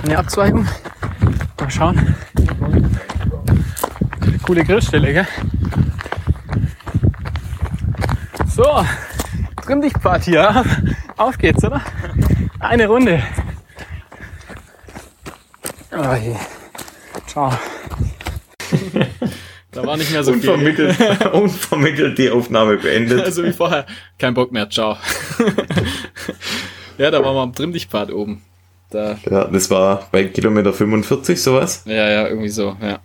[0.04, 0.66] eine Abzweigung.
[1.66, 2.14] Mal schauen.
[4.46, 5.26] Coole Grillstelle, gell?
[8.46, 8.86] So,
[9.64, 10.64] trimm dich Pfad hier.
[11.16, 11.80] Auf geht's, oder?
[12.60, 13.20] Eine Runde.
[15.90, 16.36] Oh je.
[17.26, 17.50] Ciao.
[19.72, 20.48] Da war nicht mehr so viel.
[20.48, 23.22] Unvermittelt, unvermittelt die Aufnahme beendet.
[23.22, 23.84] Also wie vorher.
[24.18, 24.96] Kein Bock mehr, ciao.
[26.96, 28.42] ja, da waren wir am Trimmdichtpfad oben.
[28.96, 31.82] Da, Ja, das war bei Kilometer 45 sowas.
[31.84, 32.98] ja, ja, irgendwie so, ja.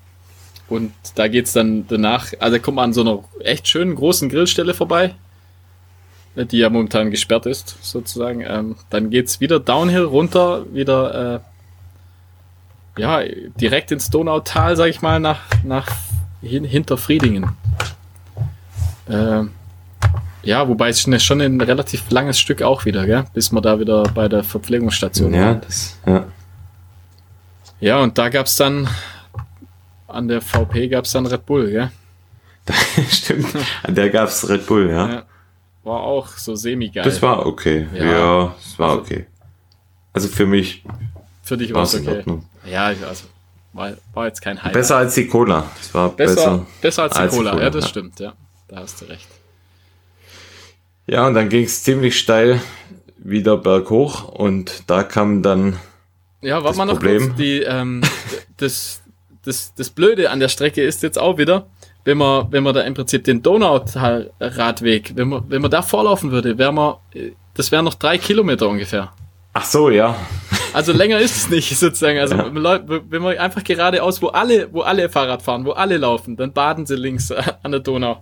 [0.69, 4.73] Und da geht's dann danach, also kommt man an so einer echt schönen großen Grillstelle
[4.73, 5.15] vorbei,
[6.35, 8.41] die ja momentan gesperrt ist, sozusagen.
[8.47, 11.43] Ähm, dann geht's wieder downhill runter, wieder
[12.97, 13.21] äh, ja,
[13.59, 15.87] direkt ins Donautal, sag ich mal, nach, nach
[16.41, 17.49] hin, hinter Friedingen.
[19.09, 19.51] Ähm,
[20.43, 23.25] ja, wobei es schon ein relativ langes Stück auch wieder, gell?
[23.33, 26.25] bis wir da wieder bei der Verpflegungsstation Ja, das, ja.
[27.79, 28.87] Ja, und da gab's dann,
[30.07, 31.91] an der VP gab's dann Red Bull, gell?
[33.09, 33.47] Stimmt.
[33.83, 35.09] An der gab's Red Bull, ja.
[35.09, 35.23] Ja.
[35.83, 37.03] War auch so semi-geil.
[37.03, 37.87] Das war okay.
[37.93, 38.03] Ja.
[38.05, 39.25] Ja, das war Also- okay.
[40.13, 40.83] Also für mich
[41.41, 42.23] Für dich war es okay.
[42.69, 43.23] Ja, also,
[43.73, 44.73] war, war jetzt kein Highlight.
[44.73, 45.65] Besser als die Cola.
[45.77, 46.65] Das war besser, besser.
[46.81, 47.51] besser, als die als die Cola.
[47.51, 47.89] Cola, Ja, das ja.
[47.89, 48.33] stimmt, ja.
[48.67, 49.27] Da hast du recht.
[51.07, 52.61] Ja, und dann ging's ziemlich steil
[53.17, 55.77] wieder berghoch und da kam dann
[56.41, 57.35] Ja, warte Das mal noch Problem- kurz.
[57.37, 58.01] Die, ähm,
[58.57, 59.01] das,
[59.43, 61.67] das, das Blöde an der Strecke ist jetzt auch wieder,
[62.05, 66.31] wenn man, wenn man da im Prinzip den Donautal-Radweg, wenn man, wenn man da vorlaufen
[66.31, 69.11] würde, wäre man, äh, das wären noch drei Kilometer ungefähr.
[69.53, 70.15] Ach so, ja.
[70.73, 72.17] Also länger ist es nicht sozusagen.
[72.19, 72.53] Also Ja.
[72.55, 76.85] wenn man einfach geradeaus, wo alle, wo alle Fahrrad fahren, wo alle laufen, dann baden
[76.85, 78.21] sie links an der Donau.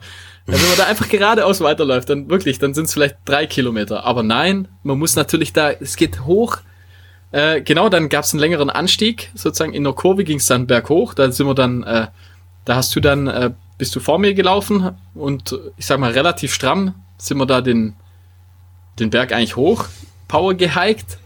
[0.51, 4.03] Ja, wenn man da einfach geradeaus weiterläuft, dann wirklich, dann sind es vielleicht drei Kilometer.
[4.03, 6.57] Aber nein, man muss natürlich da, es geht hoch.
[7.31, 10.65] Äh, genau, dann gab es einen längeren Anstieg, sozusagen in der Kurve ging es dann
[10.65, 11.13] berghoch.
[11.13, 12.07] Da sind wir dann, äh,
[12.65, 16.53] da hast du dann, äh, bist du vor mir gelaufen und ich sag mal relativ
[16.53, 17.95] stramm sind wir da den,
[18.97, 19.85] den Berg eigentlich hoch,
[20.27, 21.17] Power gehiked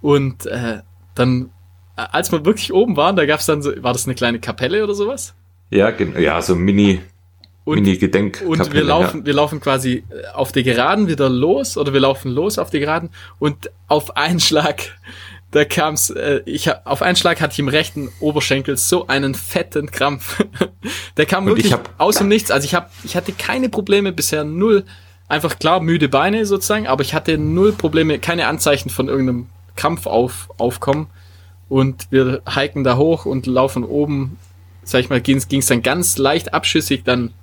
[0.00, 0.78] und äh,
[1.14, 1.50] dann,
[1.96, 4.40] äh, als wir wirklich oben waren, da gab es dann so, war das eine kleine
[4.40, 5.34] Kapelle oder sowas?
[5.70, 7.00] Ja, gen- ja, so Mini,
[7.68, 8.42] Und, Mini Gedenk.
[8.46, 12.30] und wir laufen, wir laufen quasi äh, auf die Geraden wieder los oder wir laufen
[12.30, 14.84] los auf die Geraden und auf einen Schlag,
[15.50, 19.34] da kam's, äh, ich hab, auf einen Schlag hatte ich im rechten Oberschenkel so einen
[19.34, 20.42] fetten Krampf.
[21.18, 22.50] Der kam Und ich wirklich aus dem Nichts.
[22.50, 24.84] Also ich habe, ich hatte keine Probleme bisher null.
[25.28, 29.46] Einfach klar müde Beine sozusagen, aber ich hatte null Probleme, keine Anzeichen von irgendeinem
[29.76, 31.08] Krampf auf, aufkommen.
[31.68, 34.38] Und wir hiken da hoch und laufen oben
[34.88, 37.34] sag ich mal, ging es dann ganz leicht abschüssig dann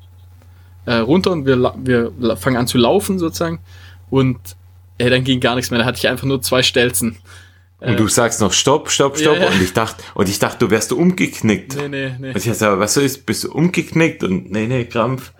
[0.85, 3.59] äh, runter und wir, wir fangen an zu laufen sozusagen.
[4.09, 4.37] Und
[4.97, 5.79] äh, dann ging gar nichts mehr.
[5.79, 7.17] Da hatte ich einfach nur zwei Stelzen.
[7.79, 9.37] Und du sagst noch Stopp, Stopp, Stopp.
[9.37, 9.47] Ja.
[9.47, 11.75] Und ich dachte, und ich dachte, du wärst umgeknickt.
[11.75, 12.29] Nee, nee, nee.
[12.29, 14.23] Und ich sag, was ist, bist du umgeknickt?
[14.23, 15.33] Und nee, nee, Krampf.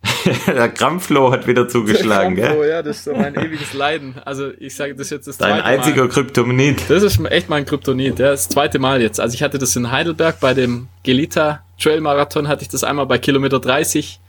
[0.46, 2.68] Der Krampfloh hat wieder zugeschlagen, Oh gell?
[2.68, 4.14] ja, das ist so mein ewiges Leiden.
[4.24, 6.08] Also ich sage das jetzt das Dein zweite einziger Mal.
[6.08, 6.82] Kryptonit.
[6.88, 8.18] Das ist echt mein Kryptonit.
[8.18, 9.18] Ja, das zweite Mal jetzt.
[9.18, 13.06] Also ich hatte das in Heidelberg bei dem Gelita Trail Marathon hatte ich das einmal
[13.06, 14.20] bei Kilometer 30.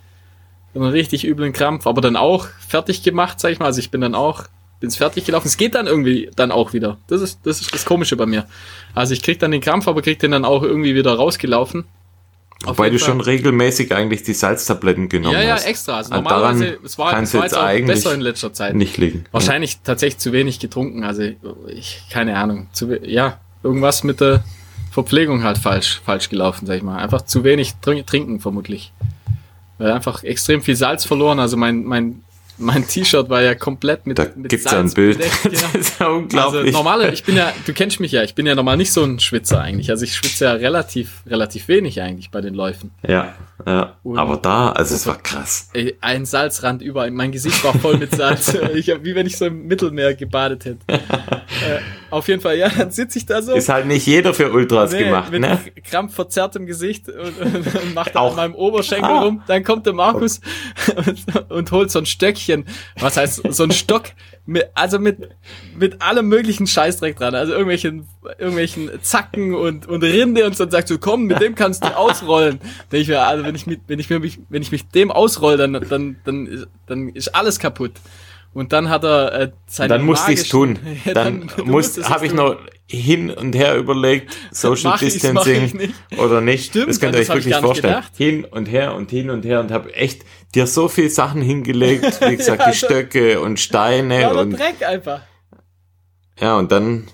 [0.75, 3.65] Einen richtig üblen Krampf, aber dann auch fertig gemacht, sag ich mal.
[3.65, 4.45] Also ich bin dann auch
[4.79, 5.47] bin's fertig gelaufen.
[5.47, 6.97] Es geht dann irgendwie dann auch wieder.
[7.07, 8.45] Das ist das ist das Komische bei mir.
[8.95, 11.85] Also ich krieg dann den Krampf, aber krieg den dann auch irgendwie wieder rausgelaufen.
[12.65, 15.65] Auf Wobei du schon regelmäßig eigentlich die Salztabletten genommen ja, ja, hast.
[15.65, 15.97] extra.
[15.97, 18.75] Also Und normalerweise, daran es war, es war jetzt auch eigentlich besser in letzter Zeit.
[18.75, 19.23] Nicht liegen.
[19.31, 21.05] Wahrscheinlich tatsächlich zu wenig getrunken.
[21.05, 21.23] Also
[21.67, 22.67] ich, keine Ahnung.
[22.73, 24.43] Zu, ja, irgendwas mit der
[24.91, 26.97] Verpflegung halt falsch, falsch gelaufen, sag ich mal.
[26.97, 28.91] Einfach zu wenig trink, trinken vermutlich.
[29.79, 31.39] Einfach extrem viel Salz verloren.
[31.39, 32.21] Also mein, mein,
[32.57, 35.17] mein T-Shirt war ja komplett mit, Da mit gibt's ja ein Bild.
[35.17, 35.55] bedeckt, genau.
[35.71, 36.73] Das ist ja Also unglaublich.
[36.73, 39.19] normale, ich bin ja, du kennst mich ja, ich bin ja normal nicht so ein
[39.19, 39.89] Schwitzer eigentlich.
[39.89, 42.91] Also ich schwitze ja relativ, relativ wenig eigentlich bei den Läufen.
[43.07, 43.33] ja,
[43.65, 43.95] ja.
[44.03, 45.69] Und- Aber da, also es war krass.
[46.01, 47.11] Ein Salzrand überall.
[47.11, 48.53] Mein Gesicht war voll mit Salz.
[48.75, 50.79] ich hab, wie wenn ich so im Mittelmeer gebadet hätte.
[52.11, 53.53] auf jeden Fall, ja, dann sitze ich da so.
[53.53, 55.59] Ist halt nicht jeder für Ultras Nee, gemacht, mit ne?
[55.83, 58.31] krampfverzerrtem Gesicht und, und, und macht Auch.
[58.31, 59.21] an meinem Oberschenkel Ah.
[59.21, 59.43] rum.
[59.47, 60.41] Dann kommt der Markus
[60.95, 62.65] und, und holt so ein Stöckchen.
[62.99, 64.03] Was heißt so ein Stock?
[64.45, 65.29] Mit, also mit,
[65.77, 67.35] mit allem möglichen Scheißdreck dran.
[67.35, 68.07] Also irgendwelchen,
[68.39, 71.95] irgendwelchen Zacken und, und Rinde und so und sagt so, komm, mit dem kannst du
[71.95, 72.59] ausrollen.
[72.91, 75.11] Denk ich mir, also wenn ich mit, wenn ich mir mich, wenn ich mich dem
[75.11, 77.91] ausroll, dann, dann, dann, dann ist alles kaputt.
[78.53, 80.79] Und dann hat er äh, seine Dann musste ich's magischen- tun.
[81.05, 85.73] Ja, Dann musstest habe es ich noch hin und her überlegt, Social Mach Distancing ich
[85.75, 85.93] nicht.
[86.17, 86.65] oder nicht.
[86.71, 87.93] Stimmt, das könnt ihr euch ich wirklich vorstellen.
[87.95, 88.11] gedacht.
[88.17, 90.23] Hin und her und hin und her und habe echt
[90.55, 94.81] dir so viel Sachen hingelegt, wie gesagt, Ja, die Stöcke und Steine Ja, und Dreck
[94.85, 95.21] einfach.
[96.39, 97.07] ja und dann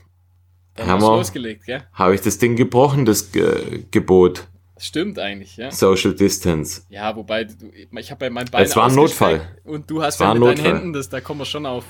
[0.76, 1.24] Dann haben wir,
[1.94, 4.48] habe ich das Ding gebrochen, das Ge Gebot
[4.78, 5.72] Stimmt eigentlich, ja.
[5.72, 6.82] Social Distance.
[6.90, 9.42] Ja, wobei, du, ich habe bei meinem Bein Es war ein Notfall.
[9.64, 10.74] Und du hast war ja mit deinen Notfall.
[10.74, 11.86] Händen, das, da kommen wir schon auf.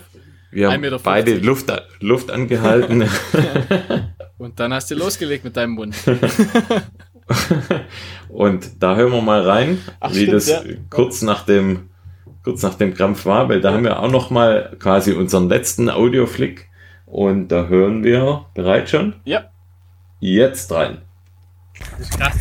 [0.51, 3.09] Wir 1,50 haben beide Luft, Luft angehalten.
[4.38, 5.95] Und dann hast du losgelegt mit deinem Mund.
[8.29, 10.61] Und da hören wir mal rein, Ach, wie stimmt, das ja.
[10.89, 11.89] kurz nach dem
[12.43, 15.89] kurz nach dem Krampf war, weil da haben wir auch noch mal quasi unseren letzten
[15.89, 16.69] Audioflick
[17.07, 19.45] und da hören wir bereit schon Ja.
[20.19, 20.99] jetzt rein.
[21.91, 22.33] Das ist krass.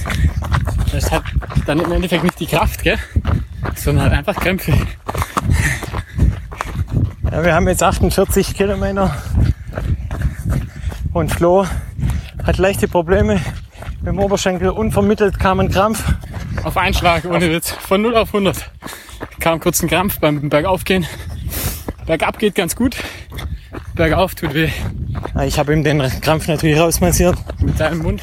[0.93, 1.23] Das hat
[1.67, 2.99] dann im Endeffekt nicht die Kraft, gell?
[3.75, 4.73] Sondern halt einfach Krämpfe.
[7.31, 9.17] Ja, wir haben jetzt 48 Kilometer
[11.13, 11.67] und Flo
[12.45, 13.41] hat leichte Probleme
[14.01, 14.71] mit dem Oberschenkel.
[14.71, 16.03] Unvermittelt kam ein Krampf.
[16.63, 17.71] Auf einen Schlag, ohne Witz.
[17.71, 18.71] Von 0 auf 100.
[19.41, 21.07] Kam kurz ein Krampf beim Bergaufgehen.
[22.07, 22.97] Bergab geht ganz gut.
[23.95, 24.71] Bergauf tut weh.
[25.45, 28.23] Ich habe ihm den Krampf natürlich rausmassiert, Mit deinem Mund.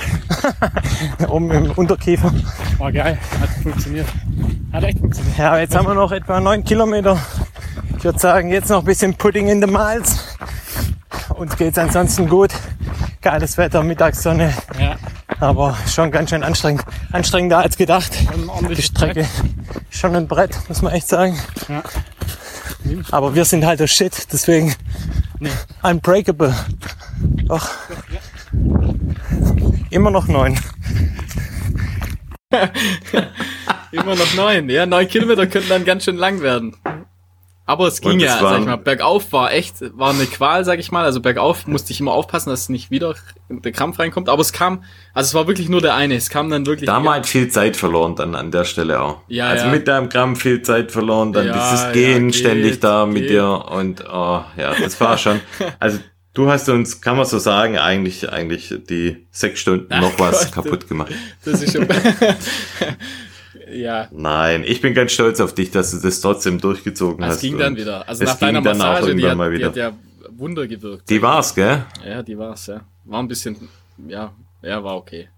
[1.27, 2.33] oben im Unterkiefer.
[2.77, 3.17] War geil.
[3.39, 4.07] Hat funktioniert.
[4.73, 5.37] Hat echt funktioniert.
[5.37, 7.19] Ja, jetzt haben wir noch etwa 9 Kilometer.
[7.97, 10.37] Ich würde sagen, jetzt noch ein bisschen Pudding in the Miles.
[11.35, 12.51] Uns geht's ansonsten gut.
[13.21, 14.95] Geiles Wetter, Mittagssonne, Ja.
[15.39, 16.83] aber schon ganz schön anstrengend.
[17.11, 18.11] Anstrengender als gedacht.
[18.75, 19.27] Die Strecke
[19.89, 21.37] ist schon ein Brett, muss man echt sagen.
[21.69, 21.83] Ja.
[23.11, 24.73] Aber wir sind halt der Shit, deswegen
[25.83, 26.53] unbreakable.
[27.47, 27.69] Doch.
[29.89, 30.57] Immer noch neun.
[33.91, 34.69] Immer noch neun.
[34.69, 36.75] Ja, neun Kilometer könnten dann ganz schön lang werden.
[37.71, 40.91] Aber es ging ja, sag ich mal, bergauf war echt, war eine Qual, sag ich
[40.91, 41.05] mal.
[41.05, 43.15] Also bergauf musste ich immer aufpassen, dass nicht wieder
[43.47, 44.27] der Krampf reinkommt.
[44.27, 46.15] Aber es kam, also es war wirklich nur der eine.
[46.15, 46.87] Es kam dann wirklich.
[46.87, 49.19] Da haben wir halt viel Zeit verloren dann an der Stelle auch.
[49.29, 49.71] Ja, also ja.
[49.71, 53.21] mit deinem Krampf viel Zeit verloren, dann Ja, dieses ja, Gehen geht, ständig da mit
[53.21, 53.29] geht.
[53.29, 55.39] dir und oh, ja, das war schon.
[55.79, 55.99] Also
[56.33, 60.51] du hast uns, kann man so sagen, eigentlich eigentlich die sechs Stunden Ach noch was
[60.51, 61.13] Gott, kaputt gemacht.
[61.45, 61.87] das ist schon.
[63.71, 67.41] ja, Nein, ich bin ganz stolz auf dich, dass du das trotzdem durchgezogen es hast.
[67.41, 68.07] ging und dann wieder.
[68.07, 69.67] Also nach deiner ging Massage, die hat, mal die wieder.
[69.67, 69.93] hat ja
[70.31, 71.09] Wunder gewirkt.
[71.09, 71.85] Die war's, gell?
[72.05, 72.81] Ja, die war's, ja.
[73.05, 73.57] War ein bisschen,
[74.07, 75.29] ja, ja, war okay.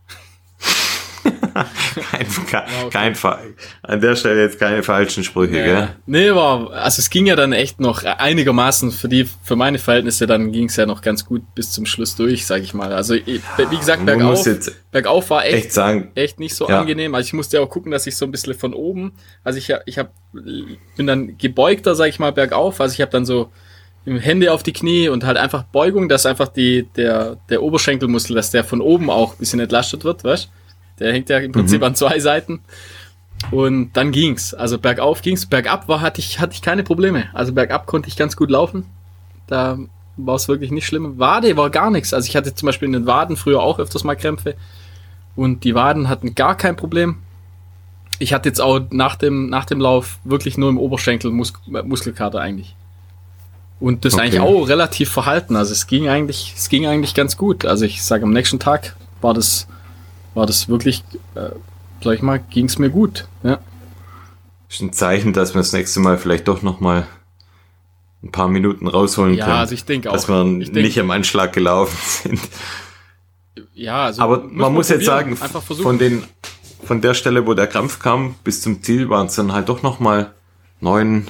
[2.11, 2.89] Kein, kein, okay.
[2.91, 3.39] kein Fa-
[3.83, 5.63] an der Stelle jetzt keine falschen Sprüche, Ja.
[5.65, 5.89] gell?
[6.05, 10.25] Nee, war, also es ging ja dann echt noch einigermaßen für die, für meine Verhältnisse,
[10.25, 12.91] dann ging es ja noch ganz gut bis zum Schluss durch, sag ich mal.
[12.93, 14.43] Also, wie gesagt, bergauf,
[14.91, 16.79] bergauf war echt, echt sagen, echt nicht so Ja.
[16.79, 17.13] angenehm.
[17.15, 19.73] Also ich musste ja auch gucken, dass ich so ein bisschen von oben, also ich,
[19.85, 22.81] ich hab, bin dann gebeugter, sag ich mal, bergauf.
[22.81, 23.51] Also ich habe dann so
[24.05, 28.51] Hände auf die Knie und halt einfach Beugung, dass einfach die, der, der Oberschenkelmuskel, dass
[28.51, 30.49] der von oben auch ein bisschen entlastet wird, weißt
[30.99, 32.59] Der hängt ja im Prinzip an zwei Seiten.
[33.51, 34.53] Und dann ging's.
[34.53, 35.45] Also bergauf ging's.
[35.45, 37.25] Bergab war, hatte ich, hatte ich keine Probleme.
[37.33, 38.85] Also bergab konnte ich ganz gut laufen.
[39.47, 39.77] Da
[40.15, 41.17] war es wirklich nicht schlimm.
[41.19, 42.13] Wade war gar nichts.
[42.13, 44.55] Also ich hatte zum Beispiel in den Waden früher auch öfters mal Krämpfe.
[45.35, 47.17] Und die Waden hatten gar kein Problem.
[48.19, 52.39] Ich hatte jetzt auch nach dem, nach dem Lauf wirklich nur im Oberschenkel Mus Muskelkater
[52.39, 52.75] eigentlich.
[53.79, 54.23] Und das Okay.
[54.23, 55.55] eigentlich auch relativ verhalten.
[55.55, 57.65] Also es ging eigentlich, es ging eigentlich ganz gut.
[57.65, 59.67] Also ich sage, am nächsten Tag war das,
[60.33, 61.03] war das wirklich,
[61.35, 61.49] äh,
[62.03, 63.27] sag ich mal, ging es mir gut.
[63.43, 63.59] Ja.
[64.69, 67.05] Ist ein Zeichen, dass wir das nächste Mal vielleicht doch noch mal
[68.23, 69.57] ein paar Minuten rausholen Ja, können.
[69.57, 70.13] also ich denke auch.
[70.13, 72.39] Dass wir Ich denk- nicht am Anschlag gelaufen sind.
[73.73, 76.23] Ja, also Aber man muss jetzt sagen, von den,
[76.83, 79.83] von der Stelle, wo der Krampf kam, bis zum Ziel waren es dann halt doch
[79.83, 80.33] noch mal
[80.79, 81.27] neun,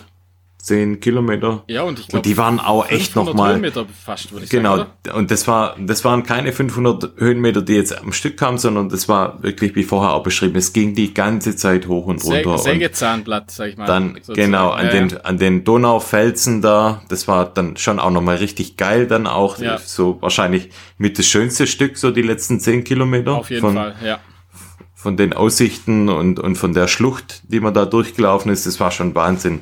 [0.64, 1.64] zehn Kilometer.
[1.68, 4.92] ja, und ich glaube, die waren auch echt noch mal Höhenmeter fast, Genau, sagen.
[5.14, 9.10] Und das war, das waren keine 500 Höhenmeter, die jetzt am Stück kamen, sondern das
[9.10, 12.52] war wirklich, wie vorher auch beschrieben, es ging die ganze Zeit hoch und runter.
[12.54, 13.86] Und Sägezahnblatt, sag ich mal.
[13.88, 14.36] dann, sozusagen.
[14.40, 15.18] genau, an Ja, den, ja.
[15.18, 19.78] an den Donaufelsen da, das war dann schon auch nochmal richtig geil, dann auch Ja.
[19.80, 23.34] so wahrscheinlich mit das schönste Stück, so die letzten 10 Kilometer.
[23.34, 24.20] Auf jeden von, Fall, ja.
[24.96, 28.92] Von den Aussichten und, und von der Schlucht, die man da durchgelaufen ist, das war
[28.92, 29.60] schon Wahnsinn.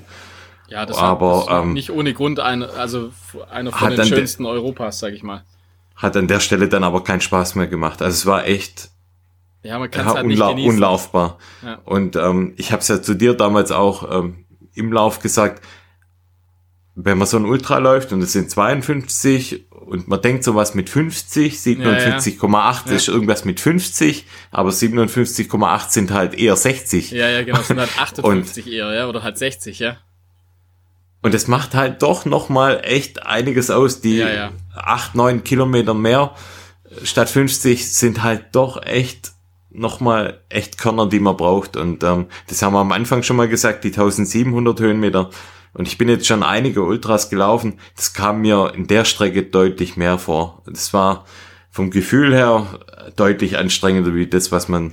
[0.72, 3.12] Ja, das Aber, ähm, nicht ohne Grund eine, also
[3.50, 5.44] einer von den dann de- schönsten Europas, sag ich mal.
[5.96, 8.02] Hat an der Stelle dann aber keinen Spaß mehr gemacht.
[8.02, 8.90] Also es war echt,
[9.64, 10.72] Ja, man ja, halt unla genießen.
[10.72, 11.38] unlaufbar.
[11.64, 11.80] Ja.
[11.86, 15.62] Und ähm, ich habe es ja zu dir damals auch ähm, im Lauf gesagt,
[16.96, 20.90] wenn man so ein Ultra läuft und es sind 52 und man denkt sowas mit
[20.90, 22.96] 50, 57,8 Ja.
[22.96, 27.12] ist irgendwas mit 50, aber 57,8 sind halt eher 60.
[27.12, 29.98] Ja, ja, genau, sind halt 58 eher, ja, oder halt 60, ja.
[31.22, 34.02] Und es macht halt doch nochmal echt einiges aus.
[34.02, 34.52] Die Ja, ja.
[34.76, 36.34] 8, 9 Kilometer mehr
[37.04, 39.32] statt 50 sind halt doch echt
[39.70, 41.78] nochmal echt Körner, die man braucht.
[41.78, 45.30] Und ähm, das haben wir am Anfang schon mal gesagt, die 1700 Höhenmeter.
[45.74, 47.80] Und ich bin jetzt schon einige Ultras gelaufen.
[47.96, 50.64] Das kam mir in der Strecke deutlich mehr vor.
[50.66, 51.26] Das war
[51.70, 52.80] vom Gefühl her
[53.16, 54.92] deutlich anstrengender wie das, was man,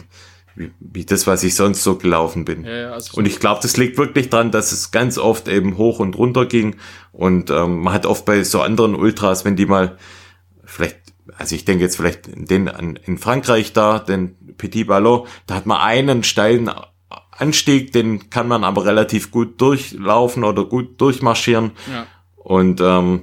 [0.58, 2.64] wie, wie das, was ich sonst so gelaufen bin.
[2.64, 5.78] ja, ja also Und ich glaube, das liegt wirklich dran, dass es ganz oft eben
[5.78, 6.76] hoch und runter ging.
[7.12, 9.96] Und ähm, man hat oft bei so anderen Ultras, wenn die mal
[10.64, 10.98] vielleicht,
[11.36, 15.54] also ich denke jetzt vielleicht in den an, in Frankreich da, den Petit Ballon, da
[15.54, 16.70] hat man einen steilen
[17.30, 21.70] Anstieg, den kann man aber relativ gut durchlaufen oder gut durchmarschieren.
[21.90, 22.06] ja,
[22.36, 23.22] Und ähm,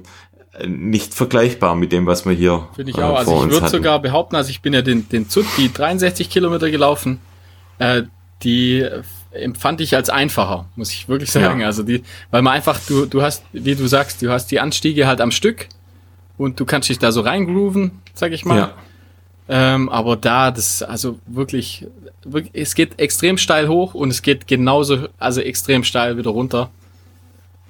[0.66, 3.16] nicht vergleichbar mit dem, was wir hier finde ich äh, auch.
[3.16, 6.70] Also ich würde sogar behaupten, also ich bin ja den, den Zut, die 63 Kilometer
[6.70, 7.20] gelaufen,
[7.78, 8.02] äh,
[8.42, 8.86] die
[9.32, 11.60] empfand ich als einfacher, muss ich wirklich sagen.
[11.60, 11.66] Ja.
[11.66, 15.06] Also die, weil man einfach, du, du hast, wie du sagst, du hast die Anstiege
[15.06, 15.68] halt am Stück
[16.38, 18.58] und du kannst dich da so reingrooven, sag ich mal.
[18.58, 18.74] Ja.
[19.48, 21.86] Ähm, aber da, das, also wirklich,
[22.24, 26.70] wirklich, es geht extrem steil hoch und es geht genauso, also extrem steil wieder runter.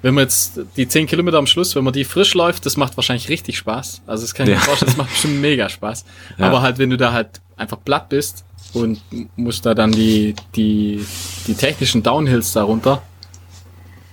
[0.07, 2.95] Wenn man jetzt die 10 Kilometer am Schluss, wenn man die frisch läuft, das macht
[2.95, 4.03] wahrscheinlich richtig Spaß.
[4.07, 4.59] Also das kann ich Ja.
[4.59, 6.05] mir vorstellen, das macht bestimmt mega Spaß.
[6.37, 6.47] Ja.
[6.47, 9.01] Aber halt, wenn du da halt einfach platt bist und
[9.35, 11.05] musst da dann die, die,
[11.45, 13.01] die technischen Downhills da runter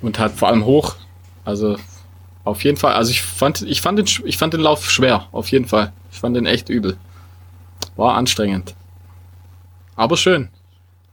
[0.03, 0.97] und halt vor allem hoch.
[1.45, 1.77] Also
[2.43, 5.47] auf jeden Fall, also ich fand, ich fand den, ich fand den Lauf schwer, auf
[5.53, 5.93] jeden Fall.
[6.11, 6.97] Ich fand den echt übel.
[7.95, 8.75] War anstrengend.
[9.95, 10.49] Aber schön.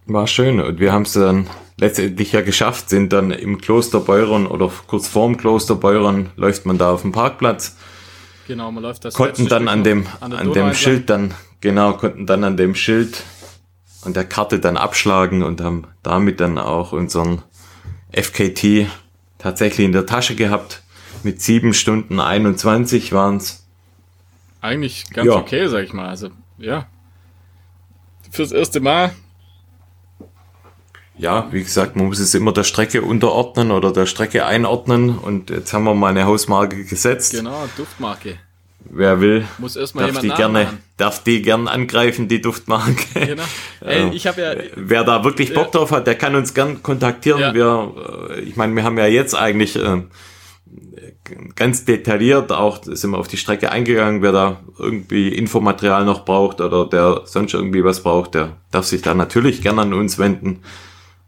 [0.07, 1.45] War schön und wir haben es dann
[1.82, 6.77] letztendlich ja geschafft, sind dann im Kloster Beuron oder kurz vorm Kloster Beuron läuft man
[6.77, 7.75] da auf dem Parkplatz,
[8.47, 10.73] Genau, man läuft das konnten dann an dem, an Donau dem.
[10.73, 13.23] Schild dann, genau, konnten dann an dem Schild
[14.03, 17.43] und der Karte dann abschlagen und haben damit dann auch unseren
[18.11, 18.88] FKT
[19.38, 20.84] tatsächlich in der Tasche gehabt.
[21.23, 23.67] Mit sieben Stunden 21 waren's.
[24.59, 25.36] Eigentlich ganz Ja.
[25.36, 26.09] okay, sag ich mal.
[26.09, 26.88] Also, ja.
[28.32, 29.13] Fürs erste Mal.
[31.22, 35.51] Ja, wie gesagt, man muss es immer der Strecke unterordnen oder der Strecke einordnen und
[35.51, 37.34] jetzt haben wir mal eine Hausmarke gesetzt.
[37.34, 38.39] Genau, Duftmarke.
[38.86, 40.67] Wer will, Muss erstmal darf jemand die gerne,
[40.97, 42.95] darf die gern angreifen, die Duftmarke.
[43.13, 43.43] Genau.
[43.82, 44.55] Ey, ich habe ja.
[44.76, 45.80] Wer da wirklich Bock Ja.
[45.80, 47.39] drauf hat, der kann uns gern kontaktieren.
[47.39, 47.53] Ja.
[47.53, 47.93] Wir,
[48.32, 50.01] äh, ich meine, wir haben ja jetzt eigentlich äh,
[51.55, 54.24] ganz detailliert auch sind wir auf die Strecke eingegangen.
[54.24, 59.03] Wer da irgendwie Infomaterial noch braucht oder der sonst irgendwie was braucht, der darf sich
[59.03, 60.63] da natürlich gern an uns wenden.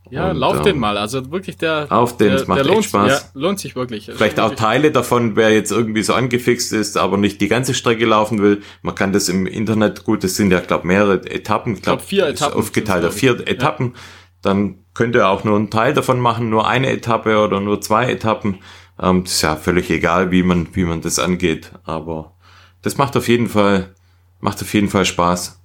[0.09, 0.97] Ja, Und, lauf ähm, den mal.
[0.97, 1.87] Also wirklich der.
[1.89, 3.31] Lauf den, der, es macht der echt lohnt, Spaß.
[3.33, 4.09] Ja, lohnt sich wirklich.
[4.09, 7.47] Ist Vielleicht auch wirklich- Teile davon, wer jetzt irgendwie so angefixt ist, aber nicht die
[7.47, 8.61] ganze Strecke laufen will.
[8.81, 11.73] Man kann das im Internet, gut, das sind ja, glaube mehrere Etappen.
[11.75, 13.47] Ich glaub, glaube, vier Etappen Aufgeteilt auf vier glaub.
[13.49, 13.93] Etappen.
[14.41, 18.11] Dann könnt ihr auch nur einen Teil davon machen, nur eine Etappe oder nur zwei
[18.11, 18.59] Etappen.
[19.01, 21.71] Ähm, das ist ja völlig egal, wie man, wie man das angeht.
[21.85, 22.33] Aber
[22.81, 23.95] das macht auf jeden Fall,
[24.41, 25.59] macht auf jeden Fall Spaß.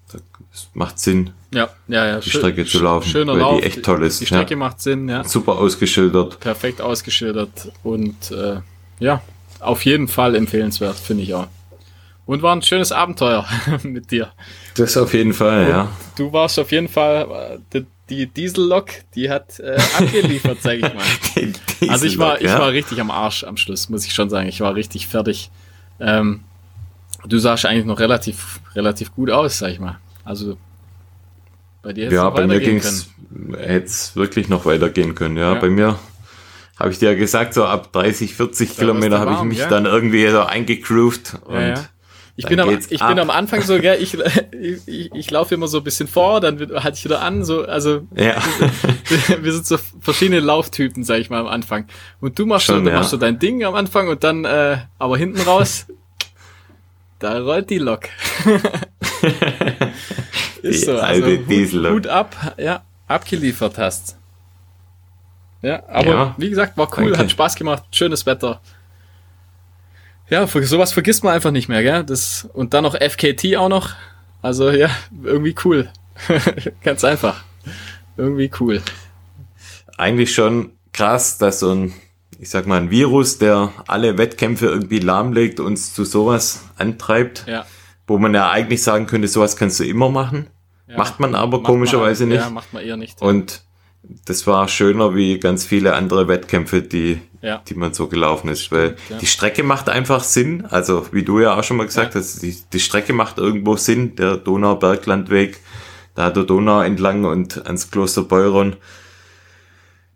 [0.58, 2.20] Es macht Sinn, Ja, ja, ja.
[2.20, 3.60] die Strecke zu laufen, Schöner weil Lauf.
[3.60, 4.20] die echt toll ist.
[4.20, 4.56] Die Strecke ja.
[4.56, 5.24] macht Sinn, ja.
[5.24, 6.40] Super ausgeschildert.
[6.40, 8.60] Perfekt ausgeschildert und äh,
[8.98, 9.22] ja,
[9.60, 11.46] auf jeden Fall empfehlenswert, finde ich auch.
[12.26, 13.46] Und war ein schönes Abenteuer
[13.84, 14.32] mit dir.
[14.76, 15.88] Das auf jeden Fall, ja.
[16.16, 20.82] Du warst auf jeden Fall, äh, die, die Diesellok, die hat äh, abgeliefert, sag ich
[20.82, 21.04] mal.
[21.88, 24.48] Also ich war, ich war richtig am Arsch am Schluss, muss ich schon sagen.
[24.48, 25.50] Ich war richtig fertig.
[26.00, 26.40] Ähm,
[27.24, 29.98] du sahst eigentlich noch relativ, relativ gut aus, sag ich mal.
[30.28, 30.58] Also
[31.82, 33.08] bei dir hätte Ja, es bei mir ging's,
[33.56, 35.38] hätte es wirklich noch weitergehen können.
[35.38, 35.60] Ja, Ja.
[35.60, 35.98] bei mir
[36.78, 39.68] habe ich dir ja gesagt, so ab 30, 40 Kilometer du habe ich mich ja.
[39.68, 41.38] dann irgendwie so eingegroovt.
[41.46, 41.88] Und.
[42.36, 43.08] Ich, bin am, ich ab.
[43.08, 44.16] bin am Anfang so, gell, ich,
[44.52, 47.62] ich, ich, ich laufe immer so ein bisschen vor, dann halte ich wieder an, so,
[47.64, 48.36] also ja.
[49.40, 51.86] wir sind so verschiedene Lauftypen, sag ich mal, am Anfang.
[52.20, 52.96] Und du machst Schon, so, du ja.
[52.96, 55.86] machst so dein Ding am Anfang und dann, äh, aber hinten raus,
[57.18, 58.08] da rollt die Lok.
[60.62, 61.92] Ist Die so, also alte Diesellok.
[61.92, 64.16] Hut ab, ja, abgeliefert hast.
[65.62, 66.34] Ja, aber Ja.
[66.38, 67.18] wie gesagt, war cool, Danke.
[67.18, 68.60] hat Spaß gemacht, schönes Wetter.
[70.30, 72.04] Ja, für sowas vergisst man einfach nicht mehr, gell?
[72.04, 73.90] Das, und dann noch FKT auch noch.
[74.42, 74.90] Also ja,
[75.22, 75.88] irgendwie cool.
[76.82, 77.42] Ganz einfach.
[78.16, 78.82] Irgendwie cool.
[79.96, 81.94] Eigentlich schon krass, dass so ein,
[82.38, 87.66] ich sag mal, ein Virus, der alle Wettkämpfe irgendwie lahmlegt, uns zu sowas antreibt, Ja.
[88.06, 90.46] wo man ja eigentlich sagen könnte, sowas kannst du immer machen.
[90.86, 90.96] ja.
[90.96, 92.44] Macht man aber Macht komischerweise man, nicht.
[92.44, 93.20] Ja, macht man eher nicht.
[93.20, 93.62] Und
[94.24, 97.60] das war schöner wie ganz viele andere Wettkämpfe, die, Ja.
[97.68, 98.70] die man so gelaufen ist.
[98.72, 99.18] Weil ja.
[99.18, 100.64] die Strecke macht einfach Sinn.
[100.66, 104.14] Also wie du ja auch schon mal gesagt hast, die, die Strecke macht irgendwo Sinn.
[104.16, 105.58] Der Donau-Berglandweg,
[106.14, 108.76] da der Donau entlang und ans Kloster Beuron.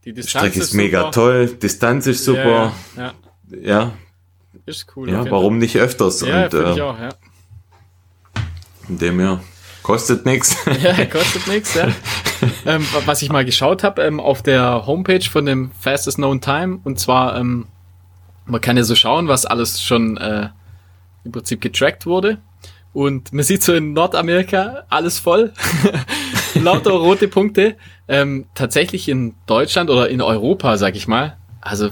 [0.05, 1.11] Die Die Strecke ist, mega super.
[1.13, 2.73] toll, Distanz ist super.
[2.97, 3.13] Ja,
[3.51, 3.93] ja, Ja,
[4.67, 5.09] ist cool.
[5.11, 6.21] ja, warum nicht öfters?
[6.23, 7.09] Ja, und finde ich äh, auch, ja.
[8.89, 9.41] in dem ja
[9.83, 10.57] kostet nichts.
[10.83, 11.89] Ja, kostet nichts, ja.
[12.67, 16.41] ähm, wa- was ich mal geschaut habe, ähm, auf der Homepage von dem Fastest Known
[16.41, 17.67] Time, und zwar, ähm,
[18.47, 20.49] man kann ja so schauen, was alles schon äh,
[21.25, 22.39] im Prinzip getrackt wurde.
[22.93, 25.53] Und man sieht so in Nordamerika alles voll.
[26.63, 27.77] Lauter rote Punkte.
[28.09, 31.37] Ähm, tatsächlich in Deutschland oder in Europa, sag ich mal.
[31.61, 31.91] Also,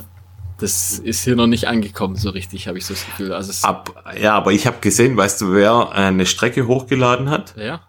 [0.58, 3.32] das ist hier noch nicht angekommen, so richtig, habe ich so das Gefühl.
[3.32, 7.54] Also, Ab, ja, aber ich habe gesehen, weißt du, wer eine Strecke hochgeladen hat?
[7.56, 7.80] ja.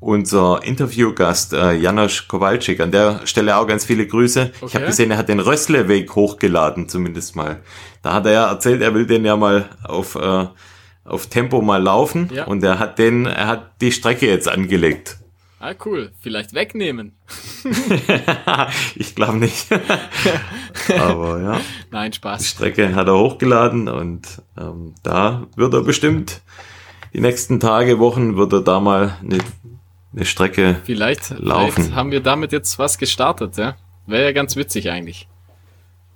[0.00, 2.78] unser Interviewgast äh, Janosch Kowalczyk.
[2.80, 4.52] An der Stelle auch ganz viele Grüße.
[4.54, 4.74] Ich Okay.
[4.74, 7.62] habe gesehen, er hat den Rössleweg hochgeladen, zumindest mal.
[8.02, 10.46] Da hat er ja erzählt, er will den ja mal auf, äh,
[11.04, 12.30] auf Tempo mal laufen.
[12.32, 12.44] Ja.
[12.44, 15.18] Und er hat den, er hat die Strecke jetzt angelegt.
[15.60, 16.12] Ah, cool.
[16.20, 17.12] Vielleicht wegnehmen.
[18.94, 19.66] ich glaube nicht.
[20.98, 22.46] Aber ja, Nein, die Spaß.
[22.46, 26.42] Strecke hat er hochgeladen und ähm, da wird er bestimmt
[27.12, 29.38] die nächsten Tage, Wochen wird er da mal eine,
[30.14, 31.72] eine Strecke Vielleicht, Laufen.
[31.72, 33.76] vielleicht haben wir damit jetzt was gestartet, ja.
[34.06, 35.28] Wäre ja ganz witzig eigentlich.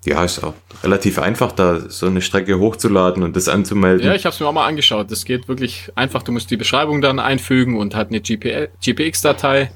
[0.05, 4.05] Ja, ist auch relativ einfach, da so eine Strecke hochzuladen und das anzumelden.
[4.05, 5.11] Ja, ich habe es mir auch mal angeschaut.
[5.13, 6.25] Das geht wirklich einfach.
[6.25, 9.71] Du musst die Beschreibung dann einfügen und halt eine GPX-Datei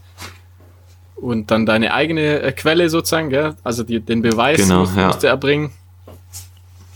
[1.14, 3.54] und dann deine eigene äh, Quelle sozusagen, gell?
[3.62, 5.06] also die, den Beweis Genau, musst, ja.
[5.06, 5.70] musst du erbringen.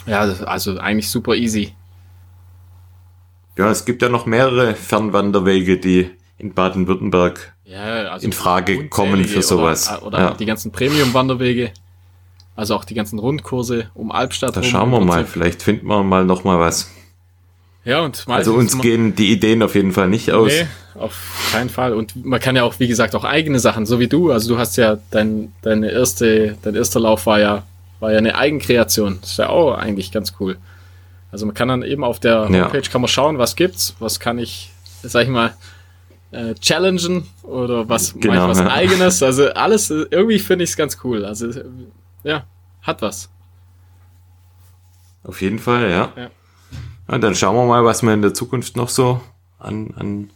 [0.06, 1.72] Ja, also eigentlich super easy.
[3.56, 9.24] ja, es gibt ja noch mehrere Fernwanderwege, die in Baden-Württemberg Ja, also In Frage kommen
[9.24, 9.88] für sowas.
[9.88, 10.30] Oder, oder Ja.
[10.34, 11.70] die ganzen Premium-Wanderwege.
[12.60, 14.54] Also auch die ganzen Rundkurse um Albstadt.
[14.54, 16.90] Da schauen wir mal, vielleicht finden wir mal noch mal was.
[17.86, 20.52] Ja, und Also uns gehen die Ideen auf jeden Fall nicht aus.
[20.52, 20.66] Nee,
[21.00, 21.94] auf keinen Fall.
[21.94, 24.30] Und man kann ja auch, wie gesagt, auch eigene Sachen, so wie du.
[24.30, 27.62] Also du hast ja dein, deine erste, dein erster Lauf war ja,
[27.98, 29.16] war ja eine Eigenkreation.
[29.22, 30.58] Das ist ja auch eigentlich ganz cool.
[31.32, 32.64] Also man kann dann eben auf der Ja.
[32.66, 34.70] Homepage kann man schauen, was gibt's, was kann ich,
[35.02, 35.54] sag ich mal,
[36.32, 38.68] äh, challengen oder was Genau, ich was ja.
[38.70, 39.22] eigenes.
[39.22, 41.24] Also alles, äh, irgendwie finde ich es ganz cool.
[41.24, 41.48] Also
[42.24, 42.46] ja,
[42.82, 43.30] hat was.
[45.24, 46.12] Auf jeden Fall, ja.
[46.16, 46.30] Ja.
[47.08, 47.18] ja.
[47.18, 49.20] Dann schauen wir mal, was wir in der Zukunft noch so
[49.58, 50.30] an, an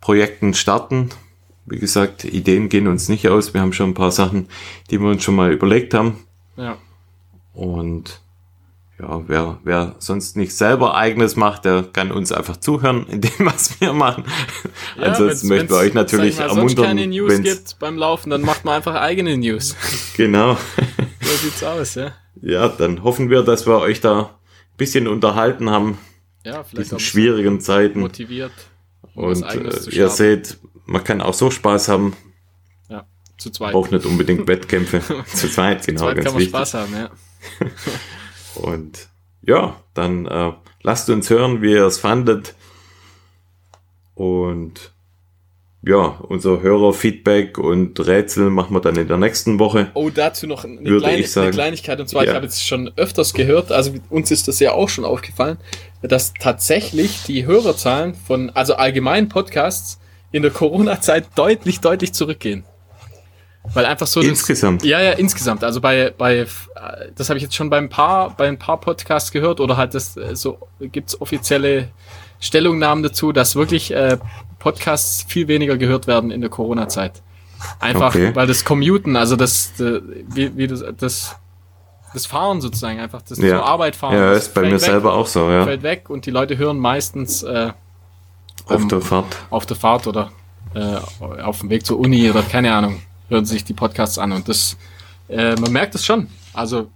[0.00, 1.10] Projekten starten.
[1.66, 3.52] Wie gesagt, Ideen gehen uns nicht aus.
[3.52, 4.48] Wir haben schon ein paar Sachen,
[4.90, 6.24] die wir uns schon mal überlegt haben.
[6.56, 6.78] Ja.
[7.52, 8.20] Und
[9.00, 13.30] ja, wer, wer sonst nicht selber eigenes macht, der kann uns einfach zuhören in dem,
[13.38, 14.24] was wir machen.
[14.98, 16.84] Ja, Ansonsten möchten wir euch natürlich mal, ermuntern.
[16.84, 19.76] keine News gibt beim Laufen, dann macht man einfach eigene News.
[20.16, 20.58] Genau.
[21.30, 22.12] So sieht's aus, ja.
[22.42, 25.98] Ja, dann hoffen wir, dass wir euch da ein bisschen unterhalten haben,
[26.44, 28.00] Ja, vielleicht auch diesen schwierigen Zeiten.
[28.00, 28.52] motiviert,
[29.14, 32.16] um Und zu äh, ihr seht, man kann auch so Spaß haben,
[32.88, 33.06] Ja,
[33.38, 33.72] zu zweit.
[33.72, 35.02] braucht nicht unbedingt Wettkämpfe.
[35.26, 36.50] Zu zweit, genau, zweit ganz kann man wichtig.
[36.56, 37.10] Spaß haben, ja.
[38.54, 39.08] Und
[39.42, 40.52] ja, dann äh,
[40.82, 42.54] lasst uns hören, wie ihr es fandet.
[44.14, 44.92] Und
[45.82, 49.90] ja, unser Hörerfeedback und Rätsel machen wir dann in der nächsten Woche.
[49.94, 51.98] Oh, dazu noch eine, kleine, ich eine Kleinigkeit.
[52.00, 52.34] Und zwar, ich Ja.
[52.34, 55.56] habe jetzt schon öfters gehört, also uns ist das ja auch schon aufgefallen,
[56.02, 59.98] dass tatsächlich die Hörerzahlen von, also allgemein Podcasts,
[60.32, 62.64] in der Corona-Zeit deutlich, deutlich zurückgehen.
[63.74, 64.84] Weil einfach so das- Insgesamt.
[64.84, 65.64] ja, ja, insgesamt.
[65.64, 66.46] Also bei, bei
[67.16, 69.94] das habe ich jetzt schon bei ein paar, bei ein paar Podcasts gehört oder halt
[69.94, 71.88] das äh, so gibt's offizielle
[72.40, 74.18] Stellungnahmen dazu, dass wirklich äh,
[74.58, 77.22] Podcasts viel weniger gehört werden in der Corona-Zeit.
[77.78, 78.34] Einfach, Okay.
[78.34, 81.36] weil das Commuten, also das, äh, wie, wie das, das,
[82.14, 83.58] das Fahren sozusagen, einfach das Ja.
[83.58, 84.14] zur Arbeit fahren.
[84.16, 85.64] Ja, ist bei mir weg, selber auch so, ja.
[85.64, 87.72] Fällt weg und die Leute hören meistens äh,
[88.66, 89.36] Auf ähm, der Fahrt.
[89.50, 90.30] auf der Fahrt oder
[90.74, 90.96] äh,
[91.42, 94.76] auf dem Weg zur Uni oder keine Ahnung, hören sich die Podcasts an und das,
[95.28, 96.28] äh, man merkt es schon.
[96.54, 96.88] Also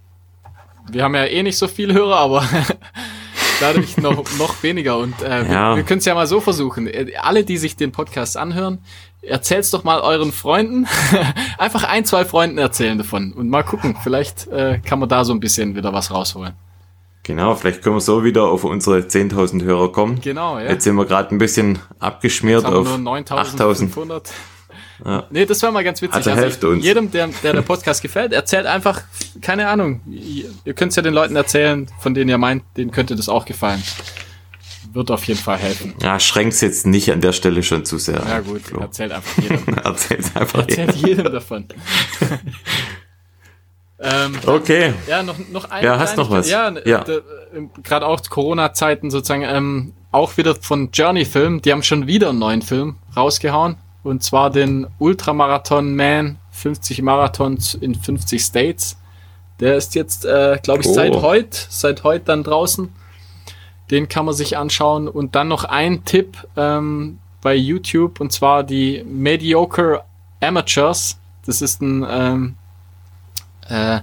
[0.89, 2.43] wir haben ja eh nicht so viele Hörer, aber
[3.59, 5.71] dadurch noch, noch weniger und äh, Ja.
[5.71, 6.87] wir, wir können es ja mal so versuchen.
[6.87, 8.79] Äh, Alle, die sich den Podcast anhören,
[9.21, 10.87] erzähl's doch mal euren Freunden.
[11.57, 15.33] Einfach ein, zwei Freunden erzählen davon und mal gucken, vielleicht äh, kann man da so
[15.33, 16.53] ein bisschen wieder was rausholen.
[17.23, 20.21] Genau, vielleicht können wir so wieder auf unsere 10.000 Hörer kommen.
[20.21, 20.69] Genau, ja.
[20.69, 23.89] Jetzt sind wir gerade ein bisschen abgeschmiert auf nur 8.000.
[25.03, 25.05] 9.500.
[25.05, 25.23] Ja.
[25.29, 26.15] Nee, das wäre mal ganz witzig.
[26.15, 26.83] Also helft uns.
[26.83, 29.01] Jedem, der, der der Podcast gefällt, erzählt einfach,
[29.41, 33.15] keine Ahnung, ihr, könnt es ja den Leuten erzählen, von denen ihr meint, denen könnte
[33.15, 33.81] das auch gefallen.
[34.93, 35.93] Wird auf jeden Fall helfen.
[36.01, 38.21] Ja, schränk's jetzt nicht an der Stelle schon zu sehr.
[38.25, 38.79] Ja gut, Flo.
[38.79, 39.67] erzählt einfach jedem.
[39.83, 40.59] Erzähl's einfach.
[40.61, 41.65] Erzählt jedem davon.
[43.99, 44.93] ähm, Okay.
[45.07, 46.49] Ja, noch, noch ein Ja, hast noch was?
[46.49, 47.01] Ja, Ja.
[47.03, 47.21] äh,
[47.83, 51.61] gerade auch Corona-Zeiten sozusagen, ähm, auch wieder von Journey-Film.
[51.61, 53.75] Die haben schon wieder einen neuen Film rausgehauen.
[54.05, 58.97] Und zwar den Ultramarathon Man 50 Marathons in 50 States.
[59.59, 60.93] Der ist jetzt, äh, glaube ich, Oh.
[60.93, 62.93] seit heute, seit heute dann draußen.
[63.89, 65.07] Den kann man sich anschauen.
[65.07, 70.03] Und dann noch ein Tipp ähm, bei YouTube, und zwar die Mediocre
[70.39, 71.17] Amateurs.
[71.45, 72.55] Das ist ein ähm,
[73.67, 74.01] äh,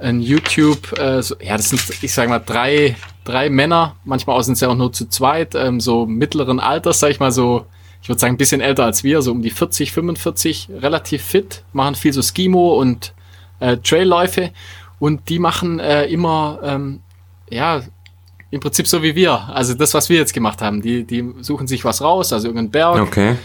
[0.00, 4.58] ein YouTube, äh, so, ja, das sind, ich sag mal, drei, drei Männer, manchmal sind
[4.58, 7.66] sie auch nur zu zweit, ähm, so mittleren Alters, sag ich mal, so,
[8.04, 11.64] ich würde sagen, ein bisschen älter als wir, so um die 40, 45, relativ fit,
[11.72, 13.14] machen viel so Skimo und
[13.60, 14.50] äh, Trailläufe
[14.98, 17.00] und die machen äh, immer, ähm,
[17.48, 17.80] ja,
[18.50, 21.66] im Prinzip so wie wir, also das, was wir jetzt gemacht haben, die, die suchen
[21.66, 23.36] sich was raus, also irgendeinen Berg, Okay.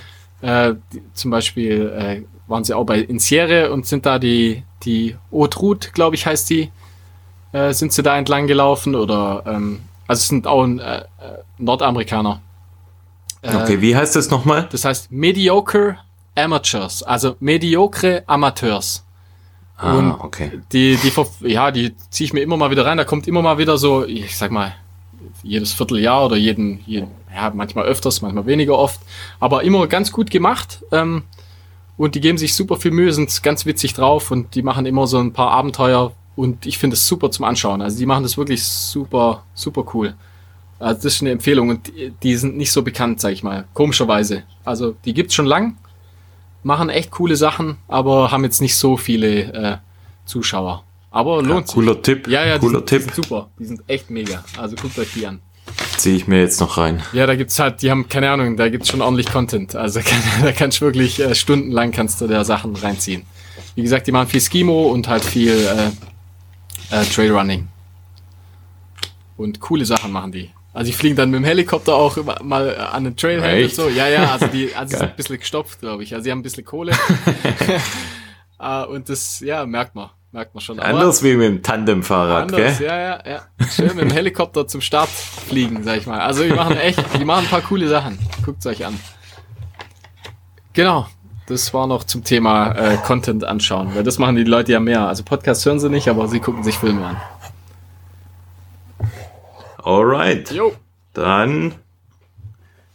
[0.42, 5.16] äh, die, zum Beispiel äh, waren sie auch bei Insiere und sind da die, die
[5.32, 6.70] Haute Route, glaube ich, heißt die,
[7.54, 11.04] äh, sind sie da entlang gelaufen oder, ähm, also es sind auch ein, äh, äh,
[11.60, 12.42] Nordamerikaner.
[13.42, 14.68] Äh, Okay, wie heißt das nochmal?
[14.72, 15.98] Das heißt Mediocre
[16.36, 19.04] Amateurs, also mediocre Amateurs.
[19.78, 20.60] Ah, und- okay.
[20.72, 22.98] Die, die, ja, die ziehe ich mir immer mal wieder rein.
[22.98, 24.76] Da kommt immer mal wieder so, ich sag mal,
[25.44, 29.00] jedes Vierteljahr oder jeden, jeden ja, manchmal öfters, manchmal weniger oft,
[29.40, 30.84] aber immer ganz gut gemacht.
[30.92, 31.24] Ähm,
[31.98, 35.06] und die geben sich super viel Mühe, sind ganz witzig drauf und die machen immer
[35.08, 37.82] so ein paar Abenteuer und ich finde es super zum Anschauen.
[37.82, 40.14] Also die machen das wirklich super, super cool.
[40.80, 43.66] Also das ist eine Empfehlung und die, die sind nicht so bekannt, sag ich mal,
[43.74, 44.44] komischerweise.
[44.64, 45.78] Also die gibt's schon lang,
[46.64, 49.78] machen echt coole Sachen, aber haben jetzt nicht so viele äh,
[50.26, 50.84] Zuschauer.
[51.12, 51.76] Aber lohnt sich.
[51.76, 52.28] Cooler Tipp.
[52.28, 53.02] Ja, ja, die Cooler sind, die Tipp.
[53.04, 53.50] sind super.
[53.60, 54.44] Die sind echt mega.
[54.58, 55.42] Also guckt euch die an.
[55.98, 57.02] Ziehe ich mir jetzt noch rein.
[57.14, 59.76] Ja, da gibt's halt, die haben, keine Ahnung, da gibt's schon ordentlich Content.
[59.76, 63.24] Also kann, da kannst du wirklich äh, stundenlang kannst du da Sachen reinziehen.
[63.76, 67.68] Wie gesagt, die machen viel Skimo und halt viel äh, äh, Trailrunning.
[69.38, 70.50] Und coole Sachen machen die.
[70.80, 73.76] Also die fliegen dann mit dem Helikopter auch immer mal äh, an den Trailhead und
[73.76, 73.90] so.
[73.90, 76.14] Ja, ja, also die also sind ein bisschen gestopft, glaube ich.
[76.14, 76.94] Also sie haben ein bisschen Kohle.
[78.58, 80.10] äh, und das, ja, merkt man.
[80.32, 80.80] Merkt man schon.
[80.80, 82.88] Anders wie mit dem Tandemfahrrad, Anders, gell?
[82.88, 83.42] ja, ja, ja.
[83.68, 86.22] Schön mit dem Helikopter zum Start fliegen, sag ich mal.
[86.22, 88.18] Also die machen echt, die machen ein paar coole Sachen.
[88.46, 88.98] Guckt's euch an.
[90.72, 91.08] Genau.
[91.48, 95.08] Das war noch zum Thema äh, Content anschauen, weil das machen die Leute ja mehr.
[95.08, 97.18] Also Podcasts hören sie nicht, aber sie gucken sich Filme an.
[99.84, 100.52] Alright.
[100.52, 100.74] Jo,
[101.14, 101.76] Dann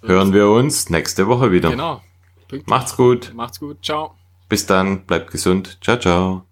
[0.03, 1.71] hören wir uns nächste Woche wieder.
[1.71, 2.03] genau.
[2.67, 3.33] Macht's gut.
[3.35, 3.79] Macht's gut.
[3.85, 4.15] Ciao.
[4.49, 5.05] Bis dann.
[5.07, 5.79] Bleibt gesund.
[5.83, 6.45] Ciao, ciao.